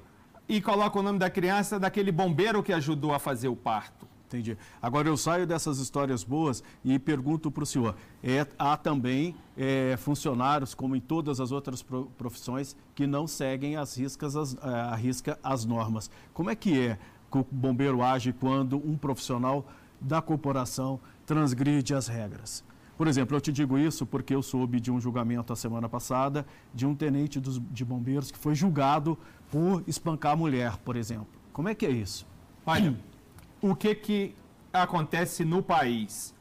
e 0.48 0.60
colocam 0.60 1.00
o 1.00 1.04
nome 1.04 1.18
da 1.18 1.28
criança 1.28 1.78
daquele 1.78 2.12
bombeiro 2.12 2.62
que 2.62 2.72
ajudou 2.72 3.12
a 3.12 3.18
fazer 3.18 3.48
o 3.48 3.56
parto. 3.56 4.06
Entendi. 4.30 4.56
Agora 4.80 5.08
eu 5.08 5.16
saio 5.16 5.44
dessas 5.44 5.80
histórias 5.80 6.22
boas 6.22 6.62
e 6.84 7.00
pergunto 7.00 7.50
para 7.50 7.64
o 7.64 7.66
senhor: 7.66 7.96
é, 8.22 8.46
há 8.56 8.76
também 8.76 9.34
é, 9.56 9.96
funcionários, 9.98 10.72
como 10.72 10.94
em 10.94 11.00
todas 11.00 11.40
as 11.40 11.50
outras 11.50 11.84
profissões, 12.16 12.76
que 12.94 13.08
não 13.08 13.26
seguem 13.26 13.74
as 13.74 13.98
riscas, 13.98 14.36
as, 14.36 14.56
a 14.62 14.94
risca 14.94 15.36
as 15.42 15.64
normas. 15.64 16.08
Como 16.32 16.48
é 16.48 16.54
que 16.54 16.78
é 16.78 16.96
que 17.28 17.38
o 17.38 17.46
bombeiro 17.50 18.02
age 18.04 18.32
quando 18.32 18.76
um 18.76 18.96
profissional 18.96 19.66
da 20.00 20.22
corporação 20.22 21.00
transgride 21.26 21.92
as 21.92 22.06
regras? 22.06 22.62
Por 22.96 23.08
exemplo, 23.08 23.36
eu 23.36 23.40
te 23.40 23.50
digo 23.50 23.78
isso 23.78 24.06
porque 24.06 24.32
eu 24.32 24.42
soube 24.42 24.78
de 24.78 24.92
um 24.92 25.00
julgamento 25.00 25.52
a 25.52 25.56
semana 25.56 25.88
passada 25.88 26.46
de 26.72 26.86
um 26.86 26.94
tenente 26.94 27.40
dos, 27.40 27.60
de 27.72 27.84
bombeiros 27.84 28.30
que 28.30 28.38
foi 28.38 28.54
julgado 28.54 29.18
por 29.50 29.82
espancar 29.88 30.34
a 30.34 30.36
mulher, 30.36 30.76
por 30.84 30.94
exemplo. 30.94 31.26
Como 31.52 31.68
é 31.68 31.74
que 31.74 31.84
é 31.84 31.90
isso? 31.90 32.24
Olha 32.64 32.96
o 33.60 33.74
que, 33.74 33.94
que 33.94 34.34
acontece 34.72 35.44
no 35.44 35.62
país. 35.62 36.34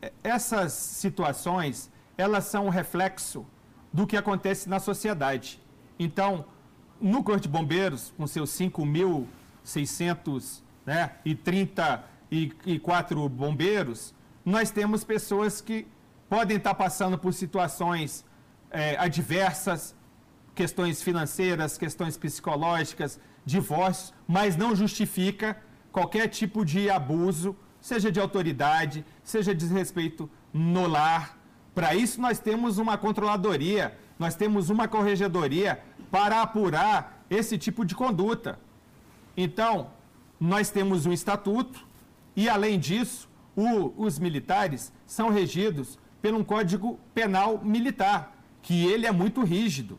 É, 0.00 0.12
essas 0.22 0.72
situações, 0.72 1.90
elas 2.16 2.44
são 2.44 2.66
um 2.66 2.70
reflexo 2.70 3.44
do 3.92 4.06
que 4.06 4.16
acontece 4.16 4.68
na 4.68 4.78
sociedade. 4.78 5.60
Então, 5.98 6.44
no 7.00 7.22
Corpo 7.22 7.40
de 7.40 7.48
Bombeiros, 7.48 8.12
com 8.16 8.26
seus 8.26 8.50
5.634 8.50 10.62
né, 10.86 11.12
e 12.30 12.78
quatro 12.78 13.28
bombeiros, 13.28 14.14
nós 14.44 14.70
temos 14.70 15.04
pessoas 15.04 15.60
que 15.60 15.86
podem 16.28 16.56
estar 16.56 16.74
passando 16.74 17.16
por 17.16 17.32
situações 17.32 18.24
é, 18.70 18.96
adversas, 18.98 19.94
questões 20.54 21.02
financeiras, 21.02 21.78
questões 21.78 22.16
psicológicas, 22.16 23.20
divórcios, 23.44 24.12
mas 24.26 24.56
não 24.56 24.74
justifica 24.74 25.56
qualquer 25.94 26.26
tipo 26.26 26.64
de 26.64 26.90
abuso, 26.90 27.56
seja 27.80 28.10
de 28.10 28.18
autoridade, 28.18 29.04
seja 29.22 29.54
desrespeito 29.54 30.28
no 30.52 30.88
lar. 30.88 31.38
Para 31.72 31.94
isso, 31.94 32.20
nós 32.20 32.40
temos 32.40 32.78
uma 32.78 32.98
controladoria, 32.98 33.96
nós 34.18 34.34
temos 34.34 34.70
uma 34.70 34.88
corregedoria 34.88 35.80
para 36.10 36.42
apurar 36.42 37.24
esse 37.30 37.56
tipo 37.56 37.84
de 37.84 37.94
conduta. 37.94 38.58
Então, 39.36 39.92
nós 40.40 40.68
temos 40.68 41.06
um 41.06 41.12
estatuto 41.12 41.86
e, 42.34 42.48
além 42.48 42.76
disso, 42.76 43.28
o, 43.54 43.94
os 43.96 44.18
militares 44.18 44.92
são 45.06 45.30
regidos 45.30 45.96
pelo 46.20 46.38
um 46.38 46.44
código 46.44 46.98
penal 47.14 47.60
militar, 47.62 48.36
que 48.62 48.84
ele 48.84 49.06
é 49.06 49.12
muito 49.12 49.44
rígido. 49.44 49.96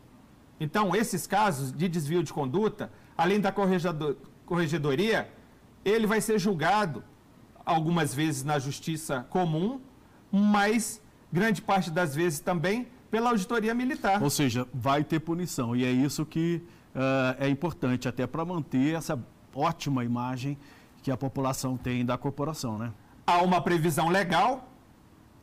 Então, 0.60 0.94
esses 0.94 1.26
casos 1.26 1.72
de 1.72 1.88
desvio 1.88 2.22
de 2.22 2.34
conduta, 2.34 2.92
além 3.16 3.40
da 3.40 3.50
corregedoria, 4.44 5.30
ele 5.86 6.06
vai 6.06 6.20
ser 6.20 6.36
julgado 6.36 7.04
algumas 7.64 8.12
vezes 8.12 8.42
na 8.42 8.58
justiça 8.58 9.24
comum, 9.30 9.80
mas 10.32 11.00
grande 11.32 11.62
parte 11.62 11.92
das 11.92 12.12
vezes 12.12 12.40
também 12.40 12.88
pela 13.08 13.30
auditoria 13.30 13.72
militar. 13.72 14.20
Ou 14.20 14.28
seja, 14.28 14.66
vai 14.74 15.04
ter 15.04 15.20
punição 15.20 15.76
e 15.76 15.84
é 15.84 15.90
isso 15.90 16.26
que 16.26 16.60
uh, 16.92 17.36
é 17.38 17.48
importante 17.48 18.08
até 18.08 18.26
para 18.26 18.44
manter 18.44 18.96
essa 18.96 19.16
ótima 19.54 20.04
imagem 20.04 20.58
que 21.04 21.10
a 21.10 21.16
população 21.16 21.76
tem 21.76 22.04
da 22.04 22.18
corporação, 22.18 22.76
né? 22.76 22.92
Há 23.24 23.42
uma 23.42 23.60
previsão 23.60 24.08
legal, 24.08 24.68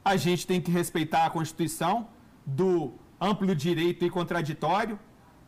a 0.04 0.18
gente 0.18 0.46
tem 0.46 0.60
que 0.60 0.70
respeitar 0.70 1.26
a 1.26 1.30
Constituição 1.30 2.10
do 2.46 2.92
amplo 3.20 3.56
direito 3.56 4.04
e 4.04 4.10
contraditório. 4.10 5.00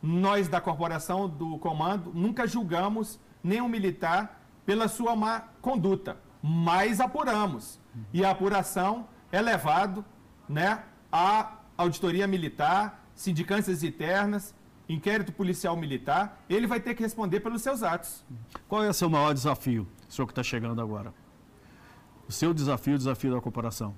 Nós 0.02 0.48
da 0.48 0.60
corporação 0.60 1.28
do 1.28 1.58
comando 1.58 2.12
nunca 2.14 2.46
julgamos 2.46 3.20
nenhum 3.42 3.68
militar 3.68 4.45
pela 4.66 4.88
sua 4.88 5.14
má 5.14 5.44
conduta, 5.62 6.18
mas 6.42 7.00
apuramos. 7.00 7.80
E 8.12 8.24
a 8.24 8.30
apuração 8.30 9.08
é 9.32 9.40
levado 9.40 10.04
né, 10.48 10.82
à 11.10 11.58
auditoria 11.78 12.26
militar, 12.26 13.08
sindicâncias 13.14 13.82
internas, 13.82 14.54
inquérito 14.88 15.32
policial 15.32 15.76
militar, 15.76 16.42
ele 16.48 16.66
vai 16.66 16.80
ter 16.80 16.94
que 16.94 17.02
responder 17.02 17.40
pelos 17.40 17.62
seus 17.62 17.82
atos. 17.82 18.24
Qual 18.68 18.84
é 18.84 18.88
o 18.88 18.92
seu 18.92 19.08
maior 19.08 19.32
desafio, 19.32 19.86
o 20.08 20.12
senhor 20.12 20.26
que 20.26 20.32
está 20.32 20.42
chegando 20.42 20.80
agora? 20.80 21.14
O 22.28 22.32
seu 22.32 22.52
desafio, 22.52 22.94
o 22.94 22.98
desafio 22.98 23.34
da 23.34 23.40
corporação? 23.40 23.94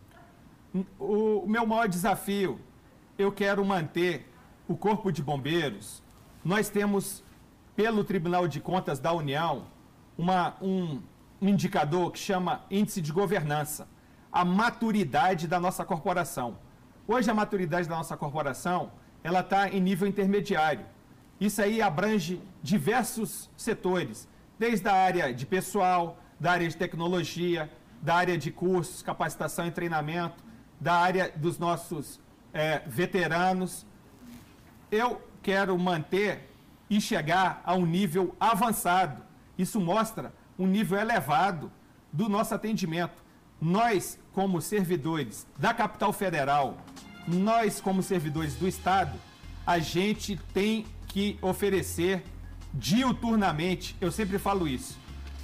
O, 0.99 1.45
o 1.45 1.49
meu 1.49 1.67
maior 1.67 1.89
desafio, 1.89 2.61
eu 3.19 3.33
quero 3.33 3.65
manter 3.65 4.31
o 4.67 4.77
Corpo 4.77 5.11
de 5.11 5.23
Bombeiros. 5.23 6.03
Nós 6.45 6.69
temos, 6.69 7.25
pelo 7.75 8.05
Tribunal 8.05 8.47
de 8.47 8.61
Contas 8.61 8.99
da 8.99 9.13
União, 9.13 9.67
uma, 10.19 10.57
um, 10.61 11.01
um 11.41 11.49
indicador 11.49 12.11
que 12.11 12.19
chama 12.19 12.65
índice 12.69 13.01
de 13.01 13.13
governança, 13.13 13.87
a 14.33 14.45
maturidade 14.45 15.47
da 15.47 15.61
nossa 15.61 15.85
corporação. 15.85 16.59
Hoje 17.07 17.31
a 17.31 17.35
maturidade 17.35 17.89
da 17.89 17.97
nossa 17.97 18.17
corporação 18.17 18.91
ela 19.23 19.41
está 19.41 19.69
em 19.69 19.81
nível 19.81 20.09
intermediário. 20.09 20.85
Isso 21.41 21.63
aí 21.63 21.81
abrange 21.81 22.43
diversos 22.63 23.49
setores, 23.57 24.29
desde 24.59 24.89
a 24.89 24.93
área 24.93 25.33
de 25.33 25.47
pessoal, 25.47 26.19
da 26.39 26.51
área 26.51 26.69
de 26.69 26.77
tecnologia, 26.77 27.71
da 28.03 28.17
área 28.17 28.37
de 28.37 28.51
cursos, 28.51 29.03
capacitação 29.03 29.67
e 29.67 29.71
treinamento, 29.71 30.43
da 30.81 30.95
área 30.95 31.33
dos 31.35 31.59
nossos 31.59 32.21
é, 32.53 32.83
veteranos. 32.87 33.87
Eu 34.91 35.23
quero 35.43 35.79
manter 35.79 36.49
e 36.91 37.01
chegar 37.01 37.63
a 37.65 37.75
um 37.75 37.87
nível 37.87 38.35
avançado 38.41 39.28
isso 39.59 39.81
mostra 39.81 40.33
um 40.59 40.67
nível 40.67 40.99
elevado 40.99 41.71
do 42.13 42.29
nosso 42.29 42.55
atendimento. 42.55 43.23
Nós, 43.61 44.19
como 44.33 44.63
servidores 44.63 45.47
da 45.59 45.75
capital 45.75 46.13
federal, 46.13 46.79
nós, 47.27 47.81
como 47.81 48.03
servidores 48.03 48.55
do 48.55 48.69
Estado, 48.69 49.19
a 49.67 49.79
gente 49.79 50.41
tem 50.55 50.87
que 51.09 51.39
oferecer 51.43 52.25
diuturnamente, 52.73 53.97
eu 54.01 54.13
sempre 54.13 54.39
falo 54.39 54.69
isso, 54.69 54.97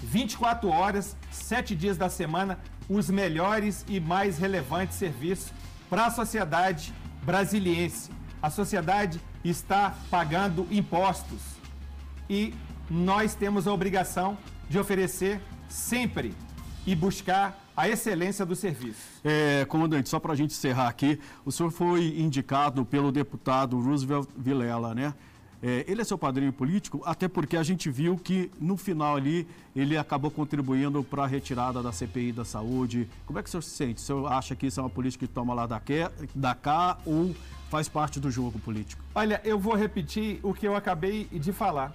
24 0.02 0.68
horas, 0.68 1.16
7 1.30 1.74
dias 1.74 1.96
da 1.96 2.08
semana, 2.08 2.58
os 2.88 3.10
melhores 3.10 3.84
e 3.88 3.98
mais 3.98 4.38
relevantes 4.38 4.96
serviços 4.96 5.52
para 5.88 6.06
a 6.06 6.10
sociedade 6.10 6.92
brasiliense. 7.22 8.10
A 8.42 8.50
sociedade 8.50 9.20
está 9.42 9.94
pagando 10.10 10.66
impostos 10.70 11.40
e 12.28 12.54
nós 12.90 13.34
temos 13.34 13.66
a 13.66 13.72
obrigação 13.72 14.36
de 14.68 14.78
oferecer 14.78 15.40
sempre 15.68 16.34
e 16.86 16.94
buscar 16.94 17.58
a 17.76 17.88
excelência 17.88 18.46
do 18.46 18.54
serviço. 18.54 19.00
É, 19.24 19.64
comandante, 19.64 20.08
só 20.08 20.20
para 20.20 20.32
a 20.32 20.36
gente 20.36 20.52
encerrar 20.52 20.88
aqui, 20.88 21.18
o 21.44 21.50
senhor 21.50 21.70
foi 21.70 22.20
indicado 22.20 22.84
pelo 22.84 23.10
deputado 23.10 23.78
Roosevelt 23.80 24.28
Vilela, 24.36 24.94
né? 24.94 25.14
É, 25.66 25.82
ele 25.88 26.02
é 26.02 26.04
seu 26.04 26.18
padrinho 26.18 26.52
político, 26.52 27.00
até 27.06 27.26
porque 27.26 27.56
a 27.56 27.62
gente 27.62 27.90
viu 27.90 28.18
que 28.18 28.50
no 28.60 28.76
final 28.76 29.16
ali 29.16 29.48
ele 29.74 29.96
acabou 29.96 30.30
contribuindo 30.30 31.02
para 31.02 31.24
a 31.24 31.26
retirada 31.26 31.82
da 31.82 31.90
CPI 31.90 32.32
da 32.32 32.44
saúde. 32.44 33.08
Como 33.24 33.38
é 33.38 33.42
que 33.42 33.48
o 33.48 33.50
senhor 33.50 33.62
se 33.62 33.70
sente? 33.70 34.02
O 34.02 34.04
senhor 34.04 34.30
acha 34.30 34.54
que 34.54 34.66
isso 34.66 34.78
é 34.78 34.82
uma 34.82 34.90
política 34.90 35.26
que 35.26 35.32
toma 35.32 35.54
lá 35.54 35.66
da, 35.66 35.80
da 36.34 36.54
cá 36.54 36.98
ou 37.06 37.34
faz 37.70 37.88
parte 37.88 38.20
do 38.20 38.30
jogo 38.30 38.58
político? 38.58 39.02
Olha, 39.14 39.40
eu 39.42 39.58
vou 39.58 39.74
repetir 39.74 40.38
o 40.42 40.52
que 40.52 40.68
eu 40.68 40.76
acabei 40.76 41.24
de 41.32 41.50
falar. 41.50 41.94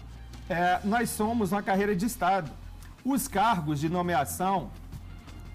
É, 0.49 0.79
nós 0.83 1.11
somos 1.11 1.51
uma 1.51 1.61
carreira 1.61 1.95
de 1.95 2.07
Estado. 2.07 2.49
Os 3.05 3.27
cargos 3.27 3.79
de 3.79 3.87
nomeação, 3.87 4.71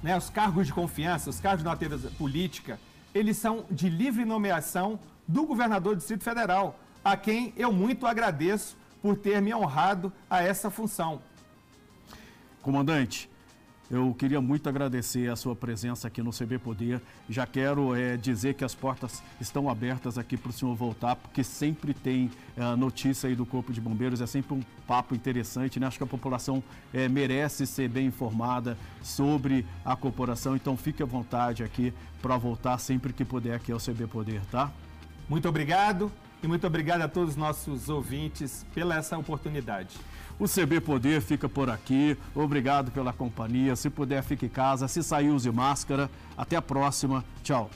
né, 0.01 0.17
os 0.17 0.31
cargos 0.31 0.69
de 0.69 0.73
confiança, 0.73 1.29
os 1.29 1.41
cargos 1.41 1.59
de 1.59 1.65
natureza 1.65 2.13
política, 2.17 2.79
eles 3.13 3.37
são 3.37 3.65
de 3.69 3.89
livre 3.89 4.25
nomeação 4.25 5.01
do 5.27 5.45
governador 5.45 5.97
do 5.97 5.99
Distrito 5.99 6.23
Federal 6.23 6.79
a 7.05 7.17
quem 7.17 7.53
eu 7.57 7.73
muito 7.73 8.07
agradeço 8.07 8.77
por 9.03 9.17
ter 9.17 9.43
me 9.43 9.53
honrado 9.53 10.13
a 10.31 10.43
essa 10.43 10.71
função. 10.71 11.21
Comandante, 12.63 13.29
eu 13.91 14.15
queria 14.15 14.41
muito 14.41 14.69
agradecer 14.69 15.31
a 15.31 15.37
sua 15.37 15.55
presença 15.55 16.09
aqui 16.09 16.23
no 16.23 16.31
CB 16.31 16.59
Poder. 16.59 17.01
Já 17.29 17.47
quero 17.47 17.95
é, 17.95 18.17
dizer 18.17 18.55
que 18.55 18.65
as 18.65 18.75
portas 18.75 19.23
estão 19.41 19.69
abertas 19.69 20.17
aqui 20.17 20.37
para 20.37 20.51
o 20.51 20.53
senhor 20.53 20.75
voltar, 20.75 21.17
porque 21.17 21.45
sempre 21.45 21.93
tem 21.93 22.31
é, 22.57 22.77
notícia 22.77 23.29
aí 23.29 23.35
do 23.35 23.45
Corpo 23.45 23.73
de 23.73 23.81
Bombeiros, 23.81 24.21
é 24.21 24.27
sempre 24.27 24.55
um 24.55 24.63
papo 24.87 25.15
interessante, 25.15 25.79
né? 25.79 25.87
Acho 25.87 25.99
que 25.99 26.05
a 26.05 26.07
população 26.07 26.63
é, 26.93 27.09
merece 27.09 27.67
ser 27.67 27.89
bem 27.89 28.07
informada 28.07 28.77
sobre 29.03 29.67
a 29.85 29.95
corporação, 29.95 30.57
então 30.57 30.77
fique 30.77 31.03
à 31.03 31.07
vontade 31.07 31.63
aqui 31.63 31.93
para 32.23 32.37
voltar 32.37 32.79
sempre 32.79 33.13
que 33.13 33.25
puder 33.25 33.55
aqui 33.55 33.71
ao 33.71 33.79
CB 33.79 34.07
Poder, 34.07 34.41
tá? 34.47 34.73
Muito 35.29 35.49
obrigado. 35.49 36.11
E 36.43 36.47
muito 36.47 36.67
obrigado 36.67 37.01
a 37.01 37.09
todos 37.09 37.31
os 37.31 37.37
nossos 37.37 37.89
ouvintes 37.89 38.67
pela 38.75 38.97
essa 38.97 39.17
oportunidade. 39.17 39.97
O 40.39 40.47
CB 40.47 40.81
Poder 40.81 41.21
fica 41.21 41.49
por 41.49 41.71
aqui. 41.71 42.17
Obrigado 42.35 42.91
pela 42.91 43.13
companhia. 43.13 43.77
Se 43.77 43.89
puder, 43.89 44.23
fique 44.23 44.47
em 44.47 44.49
casa. 44.49 44.89
Se 44.89 45.03
sair, 45.03 45.31
use 45.31 45.51
máscara. 45.51 46.11
Até 46.37 46.57
a 46.57 46.63
próxima. 46.63 47.25
Tchau. 47.43 47.71